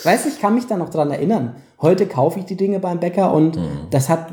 Weißt 0.04 0.26
du, 0.26 0.30
ich 0.30 0.42
kann 0.42 0.56
mich 0.56 0.68
da 0.68 0.76
noch 0.76 0.90
dran 0.90 1.10
erinnern. 1.12 1.56
Heute 1.82 2.06
kaufe 2.06 2.40
ich 2.40 2.46
die 2.46 2.56
Dinge 2.58 2.80
beim 2.80 3.00
Bäcker 3.00 3.34
und 3.34 3.56
Mhm. 3.58 3.62
das 3.92 4.10
hat 4.10 4.28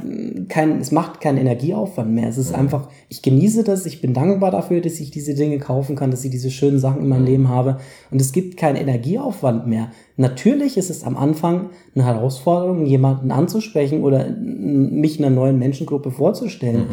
kein, 0.49 0.81
es 0.81 0.91
macht 0.93 1.21
keinen 1.21 1.39
Energieaufwand 1.39 2.11
mehr. 2.11 2.29
Es 2.29 2.37
ist 2.39 2.53
einfach, 2.55 2.89
ich 3.09 3.21
genieße 3.23 3.63
das, 3.65 3.85
ich 3.87 4.01
bin 4.01 4.13
dankbar 4.15 4.51
dafür, 4.51 4.81
dass 4.81 4.99
ich 5.01 5.11
diese 5.11 5.35
Dinge 5.35 5.59
kaufen 5.59 5.95
kann, 5.97 6.11
dass 6.11 6.25
ich 6.25 6.31
diese 6.31 6.51
schönen 6.51 6.79
Sachen 6.79 6.99
in 6.99 7.05
Mhm. 7.05 7.09
meinem 7.11 7.25
Leben 7.25 7.49
habe. 7.49 7.79
Und 8.11 8.21
es 8.21 8.33
gibt 8.33 8.57
keinen 8.57 8.77
Energieaufwand 8.77 9.67
mehr. 9.67 9.89
Natürlich 10.17 10.77
ist 10.77 10.91
es 10.91 11.05
am 11.05 11.17
Anfang 11.17 11.71
eine 11.95 12.05
Herausforderung, 12.07 12.85
jemanden 12.87 13.31
anzusprechen 13.31 14.03
oder 14.03 14.27
mich 14.31 15.19
einer 15.19 15.31
neuen 15.31 15.59
Menschengruppe 15.59 16.11
vorzustellen. 16.11 16.87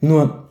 Mhm. 0.00 0.08
Nur, 0.08 0.45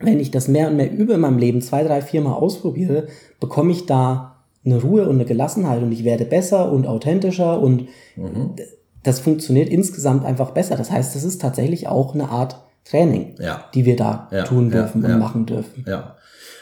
wenn 0.00 0.20
ich 0.20 0.30
das 0.30 0.48
mehr 0.48 0.68
und 0.68 0.76
mehr 0.76 0.90
übe 0.92 1.14
in 1.14 1.20
meinem 1.20 1.38
Leben, 1.38 1.60
zwei, 1.60 1.82
drei, 1.82 2.00
vier 2.02 2.20
Mal 2.20 2.32
ausprobiere, 2.34 3.08
bekomme 3.40 3.72
ich 3.72 3.86
da 3.86 4.36
eine 4.64 4.80
Ruhe 4.80 5.02
und 5.08 5.16
eine 5.16 5.24
Gelassenheit 5.24 5.82
und 5.82 5.92
ich 5.92 6.04
werde 6.04 6.24
besser 6.24 6.70
und 6.70 6.86
authentischer 6.86 7.60
und 7.60 7.88
d- 8.16 8.64
das 9.04 9.20
funktioniert 9.20 9.68
insgesamt 9.68 10.24
einfach 10.24 10.50
besser. 10.50 10.76
Das 10.76 10.90
heißt, 10.90 11.14
das 11.14 11.24
ist 11.24 11.40
tatsächlich 11.40 11.88
auch 11.88 12.14
eine 12.14 12.28
Art 12.28 12.56
Training, 12.84 13.34
Ja. 13.38 13.64
die 13.74 13.84
wir 13.86 13.96
da 13.96 14.28
Ja, 14.30 14.44
tun 14.44 14.70
dürfen 14.70 15.02
ja. 15.02 15.14
und 15.14 15.18
machen 15.20 15.46
dürfen. 15.46 15.84
Ja. 15.86 16.16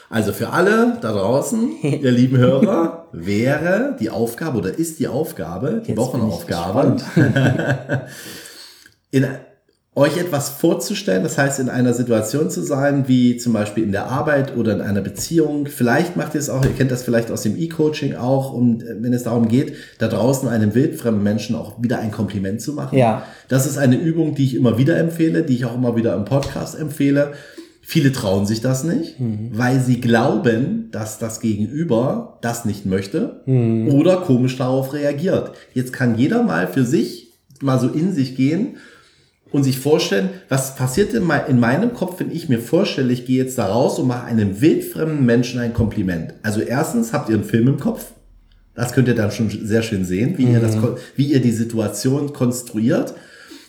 Also 0.09 0.31
für 0.31 0.49
alle 0.53 0.97
da 1.01 1.11
draußen, 1.11 1.69
ihr 1.81 2.11
lieben 2.11 2.37
Hörer, 2.37 3.07
wäre 3.11 3.95
die 3.99 4.09
Aufgabe 4.09 4.57
oder 4.59 4.77
ist 4.77 4.99
die 4.99 5.07
Aufgabe, 5.07 5.81
die 5.85 5.89
Jetzt 5.89 5.97
Wochenaufgabe, 5.97 6.97
in, 9.11 9.25
euch 9.97 10.17
etwas 10.17 10.49
vorzustellen, 10.49 11.23
das 11.23 11.39
heißt 11.39 11.59
in 11.59 11.69
einer 11.69 11.91
Situation 11.91 12.51
zu 12.51 12.61
sein, 12.61 13.07
wie 13.07 13.35
zum 13.37 13.53
Beispiel 13.53 13.83
in 13.83 13.91
der 13.91 14.05
Arbeit 14.05 14.55
oder 14.55 14.75
in 14.75 14.81
einer 14.81 15.01
Beziehung. 15.01 15.65
Vielleicht 15.65 16.15
macht 16.15 16.35
ihr 16.35 16.39
es 16.39 16.51
auch, 16.51 16.63
ihr 16.63 16.73
kennt 16.73 16.91
das 16.91 17.01
vielleicht 17.01 17.31
aus 17.31 17.41
dem 17.41 17.57
E-Coaching 17.57 18.13
auch, 18.13 18.53
um, 18.53 18.79
wenn 18.79 19.11
es 19.11 19.23
darum 19.23 19.47
geht, 19.47 19.73
da 19.97 20.07
draußen 20.07 20.47
einem 20.49 20.75
wildfremden 20.75 21.23
Menschen 21.23 21.55
auch 21.55 21.81
wieder 21.81 21.97
ein 21.97 22.11
Kompliment 22.11 22.61
zu 22.61 22.73
machen. 22.73 22.95
Ja. 22.95 23.23
Das 23.47 23.65
ist 23.65 23.79
eine 23.79 23.95
Übung, 23.95 24.35
die 24.35 24.43
ich 24.43 24.53
immer 24.53 24.77
wieder 24.77 24.99
empfehle, 24.99 25.41
die 25.41 25.55
ich 25.55 25.65
auch 25.65 25.73
immer 25.73 25.95
wieder 25.95 26.15
im 26.15 26.25
Podcast 26.25 26.79
empfehle. 26.79 27.33
Viele 27.81 28.11
trauen 28.11 28.45
sich 28.45 28.61
das 28.61 28.83
nicht, 28.83 29.15
weil 29.51 29.79
sie 29.79 29.99
glauben, 29.99 30.89
dass 30.91 31.17
das 31.17 31.39
Gegenüber 31.39 32.37
das 32.41 32.65
nicht 32.65 32.85
möchte 32.85 33.41
oder 33.47 34.17
komisch 34.17 34.57
darauf 34.57 34.93
reagiert. 34.93 35.53
Jetzt 35.73 35.93
kann 35.93 36.17
jeder 36.17 36.43
mal 36.43 36.67
für 36.67 36.83
sich 36.83 37.33
mal 37.61 37.79
so 37.79 37.87
in 37.87 38.13
sich 38.13 38.35
gehen 38.35 38.75
und 39.51 39.63
sich 39.63 39.79
vorstellen, 39.79 40.29
was 40.49 40.75
passiert 40.75 41.13
in, 41.13 41.23
mei- 41.23 41.45
in 41.47 41.59
meinem 41.59 41.93
Kopf, 41.93 42.19
wenn 42.19 42.31
ich 42.31 42.49
mir 42.49 42.59
vorstelle, 42.59 43.11
ich 43.13 43.25
gehe 43.25 43.37
jetzt 43.43 43.57
da 43.57 43.67
raus 43.67 43.97
und 43.99 44.07
mache 44.07 44.25
einem 44.25 44.59
wildfremden 44.61 45.25
Menschen 45.25 45.59
ein 45.59 45.73
Kompliment. 45.73 46.33
Also 46.43 46.61
erstens 46.61 47.13
habt 47.13 47.29
ihr 47.29 47.35
einen 47.35 47.43
Film 47.43 47.67
im 47.67 47.79
Kopf. 47.79 48.05
Das 48.75 48.93
könnt 48.93 49.07
ihr 49.07 49.15
dann 49.15 49.31
schon 49.31 49.49
sehr 49.49 49.81
schön 49.81 50.05
sehen, 50.05 50.37
wie, 50.37 50.43
ihr, 50.51 50.59
das, 50.59 50.79
kon- 50.79 50.97
wie 51.15 51.31
ihr 51.31 51.41
die 51.41 51.51
Situation 51.51 52.33
konstruiert. 52.33 53.13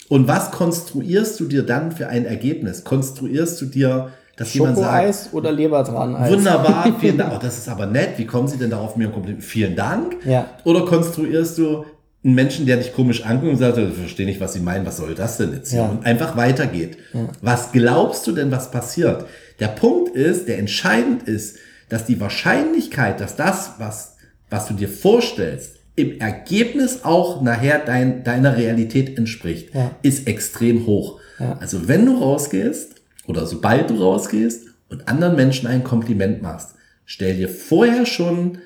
Und 0.08 0.26
was 0.28 0.50
konstruierst 0.50 1.38
du 1.40 1.44
dir 1.46 1.62
dann 1.62 1.92
für 1.92 2.08
ein 2.08 2.24
Ergebnis? 2.26 2.82
Konstruierst 2.84 3.60
du 3.60 3.66
dir, 3.66 4.08
dass 4.36 4.52
jemand 4.54 4.76
sagt, 4.78 5.34
oder 5.34 5.52
Lebertran-Eis? 5.52 6.30
Wunderbar, 6.32 6.94
vielen 7.00 7.18
Dank. 7.18 7.32
Oh, 7.36 7.38
das 7.40 7.58
ist 7.58 7.68
aber 7.68 7.86
nett. 7.86 8.10
Wie 8.16 8.24
kommen 8.26 8.48
Sie 8.48 8.56
denn 8.58 8.70
darauf, 8.70 8.96
mir 8.96 9.08
ein 9.08 9.12
Kompliment? 9.12 9.42
Vielen 9.44 9.76
Dank. 9.76 10.16
Ja. 10.26 10.46
Oder 10.64 10.84
konstruierst 10.84 11.58
du 11.58 11.84
einen 12.28 12.34
Menschen, 12.34 12.66
der 12.66 12.76
dich 12.76 12.92
komisch 12.92 13.24
anguckt 13.24 13.52
und 13.52 13.58
sagt, 13.58 13.78
ich 13.78 13.94
verstehe 13.94 14.26
nicht, 14.26 14.40
was 14.40 14.52
Sie 14.52 14.60
meinen, 14.60 14.86
was 14.86 14.98
soll 14.98 15.14
das 15.14 15.38
denn 15.38 15.52
jetzt? 15.52 15.72
Ja. 15.72 15.86
Und 15.86 16.04
einfach 16.06 16.36
weitergeht. 16.36 16.98
Was 17.40 17.72
glaubst 17.72 18.26
du 18.26 18.32
denn, 18.32 18.50
was 18.50 18.70
passiert? 18.70 19.24
Der 19.60 19.68
Punkt 19.68 20.14
ist, 20.14 20.46
der 20.48 20.58
entscheidend 20.58 21.24
ist, 21.24 21.56
dass 21.88 22.04
die 22.04 22.20
Wahrscheinlichkeit, 22.20 23.20
dass 23.20 23.34
das, 23.36 23.72
was, 23.78 24.16
was 24.50 24.66
du 24.68 24.74
dir 24.74 24.88
vorstellst, 24.88 25.76
im 25.96 26.20
Ergebnis 26.20 27.00
auch 27.02 27.42
nachher 27.42 27.80
dein, 27.84 28.22
deiner 28.22 28.56
Realität 28.56 29.18
entspricht, 29.18 29.74
Ja. 29.74 29.90
ist 30.02 30.28
extrem 30.28 30.86
hoch. 30.86 31.18
Also 31.60 31.88
wenn 31.88 32.04
du 32.06 32.18
rausgehst 32.18 32.96
oder 33.26 33.46
sobald 33.46 33.90
du 33.90 33.96
rausgehst 33.96 34.66
und 34.90 35.08
anderen 35.08 35.34
Menschen 35.36 35.66
ein 35.66 35.82
Kompliment 35.84 36.42
machst, 36.42 36.70
stell 37.04 37.36
dir 37.36 37.48
vorher 37.48 38.06
schon 38.06 38.58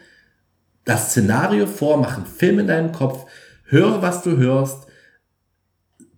das 0.85 1.11
Szenario 1.11 1.67
vor, 1.67 1.97
mach 1.99 2.17
einen 2.17 2.27
Film 2.27 2.59
in 2.59 2.67
deinem 2.67 2.93
Kopf, 2.93 3.25
höre, 3.73 4.01
was 4.03 4.23
du 4.23 4.37
hörst, 4.37 4.87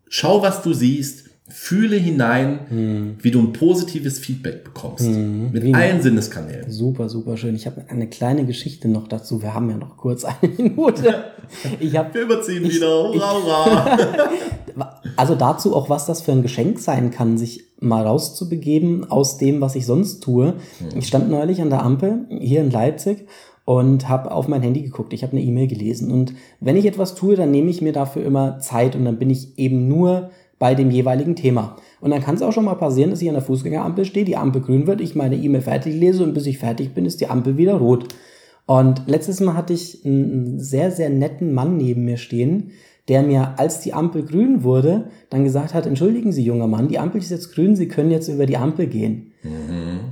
schau, 0.09 0.43
was 0.43 0.63
du 0.63 0.73
siehst, 0.75 1.31
fühle 1.47 1.97
hinein, 1.97 3.17
wie 3.21 3.31
du 3.31 3.39
ein 3.39 3.53
positives 3.53 4.19
Feedback 4.19 4.65
bekommst. 4.65 5.07
Mit 5.07 5.63
Wie- 5.63 5.75
allen 5.75 6.01
Sinneskanälen. 6.01 6.71
Super, 6.71 7.09
super 7.11 7.37
schön. 7.37 7.55
Ich 7.55 7.67
habe 7.67 7.85
eine 7.89 8.09
kleine 8.09 8.47
Geschichte 8.47 8.89
noch 8.89 9.09
dazu. 9.09 9.43
Wir 9.43 9.53
haben 9.55 9.69
ja 9.69 9.77
noch 9.77 9.97
kurz 9.99 10.25
eine 10.43 10.53
Minute. 10.57 11.25
Ich 11.81 11.97
habe 11.97 12.15
Wir 12.15 12.23
überziehen 12.23 12.65
wieder. 12.65 12.89
Hurra, 13.13 13.35
hurra. 13.35 13.99
also 15.17 15.35
dazu 15.35 15.77
auch, 15.77 15.91
was 15.91 16.07
das 16.07 16.23
für 16.23 16.33
ein 16.33 16.43
Geschenk 16.43 16.79
sein 16.81 17.11
kann, 17.11 17.37
sich 17.37 17.65
mal 17.79 18.07
rauszubegeben 18.07 19.11
aus 19.11 19.37
dem, 19.37 19.61
was 19.61 19.75
ich 19.75 19.85
sonst 19.85 20.21
tue. 20.23 20.55
Ich 20.97 21.07
stand 21.07 21.31
neulich 21.31 21.61
an 21.61 21.69
der 21.69 21.83
Ampel 21.83 22.27
hier 22.41 22.63
in 22.63 22.71
Leipzig 22.71 23.27
und 23.65 24.09
habe 24.09 24.31
auf 24.31 24.49
mein 24.49 24.63
Handy 24.63 24.83
geguckt. 24.83 25.13
Ich 25.13 25.23
habe 25.23 25.33
eine 25.33 25.43
E-Mail 25.43 25.67
gelesen. 25.67 26.11
Und 26.11 26.35
wenn 26.61 26.77
ich 26.77 26.87
etwas 26.87 27.15
tue, 27.15 27.37
dann 27.37 27.51
nehme 27.51 27.71
ich 27.71 27.81
mir 27.81 27.93
dafür 27.93 28.25
immer 28.25 28.59
Zeit 28.59 28.95
und 28.95 29.05
dann 29.05 29.19
bin 29.19 29.31
ich 29.31 29.59
eben 29.59 29.89
nur 29.89 30.31
bei 30.59 30.75
dem 30.75 30.91
jeweiligen 30.91 31.35
Thema. 31.35 31.77
Und 32.01 32.11
dann 32.11 32.23
kann 32.23 32.37
es 32.37 32.43
auch 32.43 32.53
schon 32.53 32.65
mal 32.65 32.75
passieren, 32.75 33.11
dass 33.11 33.23
ich 33.23 33.29
an 33.29 33.35
der 33.35 33.43
Fußgängerampel 33.43 34.05
stehe, 34.05 34.25
die 34.25 34.37
Ampel 34.37 34.63
grün 34.63 34.87
wird, 34.87 35.01
ich 35.01 35.15
meine 35.15 35.37
E-Mail 35.37 35.63
fertig 35.63 35.95
lese 35.95 36.23
und 36.23 36.35
bis 36.35 36.47
ich 36.47 36.59
fertig 36.59 36.95
bin, 36.95 37.07
ist 37.07 37.21
die 37.21 37.27
Ampel 37.29 37.57
wieder 37.57 37.75
rot. 37.75 38.09
Und 38.67 39.03
letztes 39.07 39.41
Mal 39.41 39.55
hatte 39.55 39.73
ich 39.73 40.05
einen 40.05 40.59
sehr, 40.59 40.91
sehr 40.91 41.11
netten 41.11 41.53
Mann 41.53 41.77
neben 41.77 42.05
mir 42.05 42.17
stehen, 42.17 42.71
der 43.09 43.23
mir, 43.23 43.59
als 43.59 43.81
die 43.81 43.93
Ampel 43.93 44.25
grün 44.25 44.63
wurde, 44.63 45.11
dann 45.29 45.45
gesagt 45.45 45.75
hat, 45.75 45.87
entschuldigen 45.87 46.33
Sie, 46.33 46.43
junger 46.43 46.67
Mann, 46.67 46.89
die 46.89 46.99
Ampel 46.99 47.21
ist 47.21 47.31
jetzt 47.31 47.55
grün, 47.55 47.77
Sie 47.77 47.89
können 47.89 48.11
jetzt 48.11 48.29
über 48.29 48.47
die 48.47 48.57
Ampel 48.57 48.87
gehen. 48.87 49.33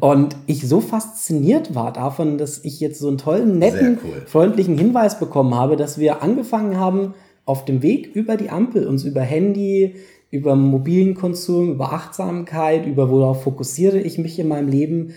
Und 0.03 0.35
ich 0.47 0.67
so 0.67 0.81
fasziniert 0.81 1.77
war 1.77 1.93
davon, 1.93 2.37
dass 2.37 2.65
ich 2.65 2.81
jetzt 2.81 2.99
so 2.99 3.07
einen 3.07 3.19
tollen, 3.19 3.61
netten, 3.61 4.01
cool. 4.03 4.23
freundlichen 4.27 4.77
Hinweis 4.77 5.21
bekommen 5.21 5.55
habe, 5.55 5.77
dass 5.77 5.97
wir 5.97 6.25
angefangen 6.25 6.77
haben, 6.77 7.15
auf 7.45 7.65
dem 7.65 7.83
Weg 7.83 8.11
über 8.13 8.37
die 8.37 8.51
Ampel 8.51 8.89
uns 8.89 9.05
über 9.05 9.21
Handy, 9.21 9.95
über 10.29 10.57
mobilen 10.57 11.15
Konsum, 11.15 11.71
über 11.71 11.93
Achtsamkeit, 11.93 12.85
über 12.85 13.11
worauf 13.11 13.45
fokussiere 13.45 14.01
ich 14.01 14.19
mich 14.19 14.41
in 14.41 14.49
meinem 14.49 14.67
Leben, 14.67 15.15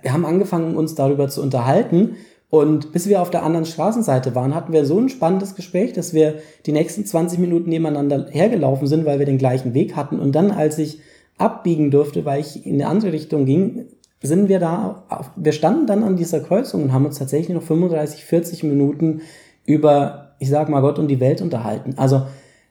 wir 0.00 0.12
haben 0.12 0.26
angefangen, 0.26 0.76
uns 0.76 0.94
darüber 0.94 1.28
zu 1.28 1.42
unterhalten. 1.42 2.14
Und 2.48 2.92
bis 2.92 3.08
wir 3.08 3.20
auf 3.20 3.30
der 3.30 3.42
anderen 3.42 3.66
Straßenseite 3.66 4.36
waren, 4.36 4.54
hatten 4.54 4.72
wir 4.72 4.84
so 4.84 5.00
ein 5.00 5.08
spannendes 5.08 5.56
Gespräch, 5.56 5.92
dass 5.92 6.14
wir 6.14 6.36
die 6.66 6.72
nächsten 6.72 7.04
20 7.04 7.40
Minuten 7.40 7.70
nebeneinander 7.70 8.28
hergelaufen 8.30 8.86
sind, 8.86 9.06
weil 9.06 9.18
wir 9.18 9.26
den 9.26 9.38
gleichen 9.38 9.74
Weg 9.74 9.96
hatten. 9.96 10.20
Und 10.20 10.36
dann, 10.36 10.52
als 10.52 10.78
ich 10.78 11.00
abbiegen 11.38 11.90
durfte, 11.90 12.24
weil 12.24 12.40
ich 12.40 12.66
in 12.66 12.74
eine 12.74 12.88
andere 12.88 13.12
Richtung 13.12 13.44
ging, 13.44 13.86
sind 14.22 14.48
wir 14.48 14.58
da, 14.58 15.04
auf, 15.08 15.30
wir 15.36 15.52
standen 15.52 15.86
dann 15.86 16.02
an 16.02 16.16
dieser 16.16 16.40
Kreuzung 16.40 16.84
und 16.84 16.92
haben 16.92 17.06
uns 17.06 17.18
tatsächlich 17.18 17.54
noch 17.54 17.62
35, 17.62 18.24
40 18.24 18.62
Minuten 18.64 19.20
über, 19.64 20.32
ich 20.38 20.48
sag 20.48 20.68
mal, 20.68 20.80
Gott 20.80 20.98
und 20.98 21.08
die 21.08 21.20
Welt 21.20 21.42
unterhalten. 21.42 21.94
Also, 21.96 22.22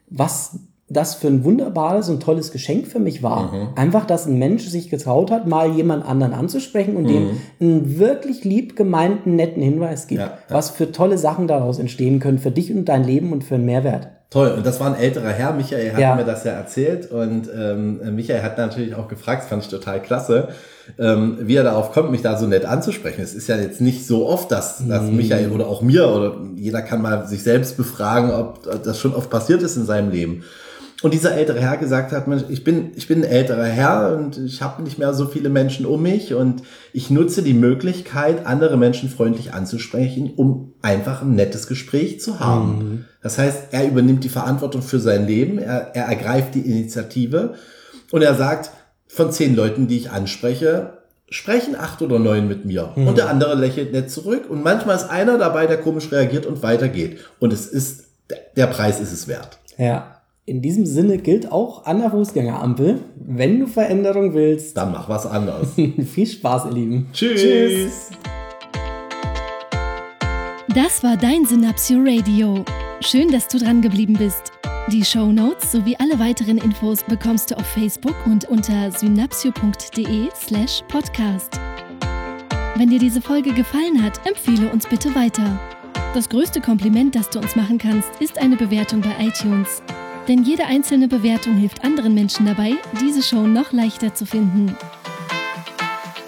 was 0.10 0.60
das 0.88 1.15
für 1.15 1.28
ein 1.28 1.43
wunderbares 1.43 2.10
und 2.10 2.21
tolles 2.21 2.51
Geschenk 2.51 2.86
für 2.86 2.99
mich 2.99 3.23
war. 3.23 3.71
Einfach, 3.75 4.06
dass 4.06 4.28
ein 4.28 4.38
Mensch 4.38 4.67
sich 4.67 4.89
getraut 4.91 5.32
hat, 5.32 5.47
mal 5.47 5.71
jemand 5.71 6.06
anderen 6.06 6.34
anzusprechen 6.34 6.95
und 6.95 7.08
dem 7.10 7.38
einen 7.60 7.97
wirklich 7.97 8.43
lieb 8.43 8.75
gemeinten, 8.75 9.36
netten 9.36 9.63
Hinweis 9.63 10.06
gibt, 10.06 10.21
Ja, 10.21 10.28
ja. 10.28 10.38
was 10.49 10.69
für 10.69 10.91
tolle 10.91 11.17
Sachen 11.17 11.47
daraus 11.47 11.80
entstehen 11.80 12.19
können 12.19 12.38
für 12.38 12.51
dich 12.51 12.71
und 12.71 12.86
dein 12.86 13.04
Leben 13.04 13.34
und 13.34 13.43
für 13.43 13.56
einen 13.56 13.65
Mehrwert. 13.65 14.10
Toll, 14.35 14.49
und 14.57 14.65
das 14.65 14.81
war 14.81 14.87
ein 14.93 14.99
älterer 14.99 15.29
Herr, 15.29 15.53
Michael 15.53 15.93
hat 15.93 15.99
Ja. 15.99 16.13
mir 16.13 16.25
das 16.25 16.43
ja 16.43 16.51
erzählt 16.51 17.09
und 17.09 17.47
ähm, 17.57 18.01
Michael 18.15 18.41
hat 18.43 18.57
natürlich 18.57 18.93
auch 18.93 19.07
gefragt, 19.07 19.43
das 19.43 19.49
fand 19.49 19.63
ich 19.63 19.69
total 19.69 20.01
klasse, 20.01 20.49
ähm, 20.99 21.37
wie 21.43 21.55
er 21.55 21.63
darauf 21.63 21.93
kommt, 21.93 22.11
mich 22.11 22.21
da 22.21 22.37
so 22.37 22.45
nett 22.45 22.65
anzusprechen. 22.65 23.21
Es 23.21 23.33
ist 23.33 23.47
ja 23.47 23.55
jetzt 23.55 23.79
nicht 23.79 24.05
so 24.05 24.27
oft, 24.27 24.51
dass, 24.51 24.85
dass 24.85 25.03
Mhm. 25.03 25.15
Michael 25.15 25.51
oder 25.51 25.67
auch 25.67 25.81
mir 25.81 26.09
oder 26.09 26.35
jeder 26.57 26.81
kann 26.81 27.01
mal 27.01 27.25
sich 27.29 27.43
selbst 27.43 27.77
befragen, 27.77 28.29
ob 28.31 28.63
das 28.83 28.99
schon 28.99 29.15
oft 29.15 29.29
passiert 29.29 29.61
ist 29.63 29.77
in 29.77 29.85
seinem 29.85 30.11
Leben. 30.11 30.43
Und 31.01 31.13
dieser 31.13 31.33
ältere 31.35 31.59
Herr 31.59 31.77
gesagt 31.77 32.11
hat, 32.13 32.27
Mensch, 32.27 32.43
ich 32.49 32.63
bin, 32.63 32.91
ich 32.95 33.07
bin 33.07 33.19
ein 33.19 33.29
älterer 33.29 33.65
Herr 33.65 34.17
und 34.17 34.37
ich 34.37 34.61
habe 34.61 34.81
nicht 34.81 34.97
mehr 34.97 35.13
so 35.13 35.27
viele 35.27 35.49
Menschen 35.49 35.85
um 35.85 36.01
mich 36.01 36.33
und 36.33 36.63
ich 36.93 37.09
nutze 37.09 37.41
die 37.43 37.53
Möglichkeit, 37.53 38.45
andere 38.47 38.75
Menschen 38.77 39.09
freundlich 39.09 39.53
anzusprechen, 39.53 40.31
um 40.35 40.73
einfach 40.81 41.21
ein 41.21 41.35
nettes 41.35 41.67
Gespräch 41.67 42.21
zu 42.21 42.39
haben. 42.39 43.05
Das 43.25 43.39
heißt, 43.39 43.69
er 43.71 43.88
übernimmt 43.88 44.23
die 44.23 44.29
Verantwortung 44.29 44.83
für 44.83 44.99
sein 44.99 45.25
Leben, 45.25 45.57
er, 45.57 45.95
er 45.95 46.05
ergreift 46.05 46.53
die 46.53 46.59
Initiative 46.59 47.55
und 48.11 48.21
er 48.21 48.35
sagt, 48.35 48.69
von 49.07 49.31
zehn 49.31 49.55
Leuten, 49.55 49.88
die 49.88 49.97
ich 49.97 50.11
anspreche, 50.11 50.99
sprechen 51.31 51.75
acht 51.75 52.03
oder 52.03 52.19
neun 52.19 52.47
mit 52.47 52.65
mir. 52.65 52.91
Und 52.95 53.17
der 53.17 53.27
andere 53.27 53.55
lächelt 53.55 53.93
nett 53.93 54.11
zurück 54.11 54.47
und 54.47 54.63
manchmal 54.63 54.95
ist 54.95 55.09
einer 55.09 55.39
dabei, 55.39 55.65
der 55.65 55.77
komisch 55.77 56.11
reagiert 56.11 56.45
und 56.45 56.61
weitergeht. 56.61 57.17
Und 57.39 57.51
es 57.51 57.65
ist, 57.65 58.03
der 58.55 58.67
Preis 58.67 58.99
ist 58.99 59.11
es 59.11 59.27
wert. 59.27 59.57
Ja. 59.79 60.21
In 60.45 60.61
diesem 60.61 60.85
Sinne 60.85 61.17
gilt 61.17 61.51
auch 61.51 61.88
an 61.88 62.01
der 62.01 62.11
Fußgängerampel, 62.11 62.99
wenn 63.15 63.59
du 63.59 63.65
Veränderung 63.65 64.35
willst, 64.35 64.77
Dann 64.77 64.91
mach 64.91 65.09
was 65.09 65.25
anderes. 65.25 65.69
viel 66.13 66.27
Spaß, 66.27 66.65
ihr 66.65 66.73
Lieben. 66.73 67.07
Tschüss. 67.11 68.11
Das 70.75 71.03
war 71.03 71.17
dein 71.17 71.43
Synapsio 71.47 71.97
Radio. 72.05 72.63
Schön, 73.01 73.29
dass 73.29 73.47
du 73.47 73.60
dran 73.60 73.81
geblieben 73.81 74.13
bist. 74.13 74.53
Die 74.89 75.03
Show 75.03 75.31
Notes 75.31 75.71
sowie 75.71 75.97
alle 75.97 76.17
weiteren 76.17 76.58
Infos 76.58 77.03
bekommst 77.03 77.51
du 77.51 77.58
auf 77.58 77.65
Facebook 77.65 78.15
und 78.25 78.45
unter 78.45 78.89
synapsio.de/slash 78.91 80.81
podcast. 80.88 81.60
Wenn 82.75 82.89
dir 82.89 82.99
diese 82.99 83.21
Folge 83.21 83.53
gefallen 83.53 84.01
hat, 84.01 84.25
empfehle 84.25 84.71
uns 84.71 84.88
bitte 84.88 85.13
weiter. 85.13 85.60
Das 86.13 86.29
größte 86.29 86.62
Kompliment, 86.62 87.15
das 87.15 87.29
du 87.29 87.39
uns 87.39 87.55
machen 87.55 87.77
kannst, 87.77 88.10
ist 88.21 88.38
eine 88.38 88.55
Bewertung 88.55 89.01
bei 89.01 89.13
iTunes. 89.19 89.81
Denn 90.27 90.43
jede 90.43 90.65
einzelne 90.65 91.08
Bewertung 91.08 91.58
hilft 91.58 91.84
anderen 91.84 92.13
Menschen 92.15 92.45
dabei, 92.45 92.75
diese 93.01 93.21
Show 93.21 93.45
noch 93.45 93.73
leichter 93.73 94.13
zu 94.13 94.25
finden. 94.25 94.75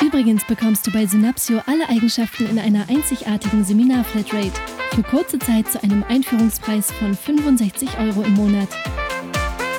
Übrigens 0.04 0.46
bekommst 0.46 0.86
du 0.86 0.92
bei 0.92 1.06
Synapsio 1.06 1.62
alle 1.66 1.88
Eigenschaften 1.90 2.48
in 2.48 2.60
einer 2.60 2.88
einzigartigen 2.90 3.64
Seminar-Flatrate 3.64 4.77
für 4.94 5.04
kurze 5.04 5.40
Zeit 5.40 5.72
zu 5.72 5.82
einem 5.84 6.04
Einführungspreis 6.04 6.92
von 6.92 7.16
65 7.16 7.98
Euro 8.00 8.24
im 8.24 8.34
Monat. 8.34 8.68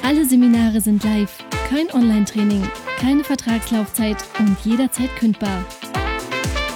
Alle 0.02 0.24
Seminare 0.24 0.80
sind 0.80 1.04
live, 1.04 1.44
kein 1.68 1.92
Online-Training, 1.92 2.66
keine 2.98 3.22
Vertragslaufzeit 3.24 4.16
und 4.38 4.56
jederzeit 4.64 5.14
kündbar. 5.16 5.66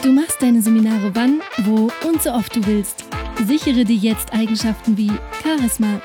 Du 0.02 0.12
machst 0.12 0.42
deine 0.42 0.60
Seminare 0.60 1.14
wann, 1.14 1.40
wo 1.64 1.90
und 2.06 2.22
so 2.22 2.32
oft 2.32 2.54
du 2.56 2.66
willst. 2.66 3.04
Sichere 3.46 3.84
dir 3.84 3.96
jetzt 3.96 4.32
Eigenschaften 4.32 4.98
wie 4.98 5.12
Charisma, 5.42 6.00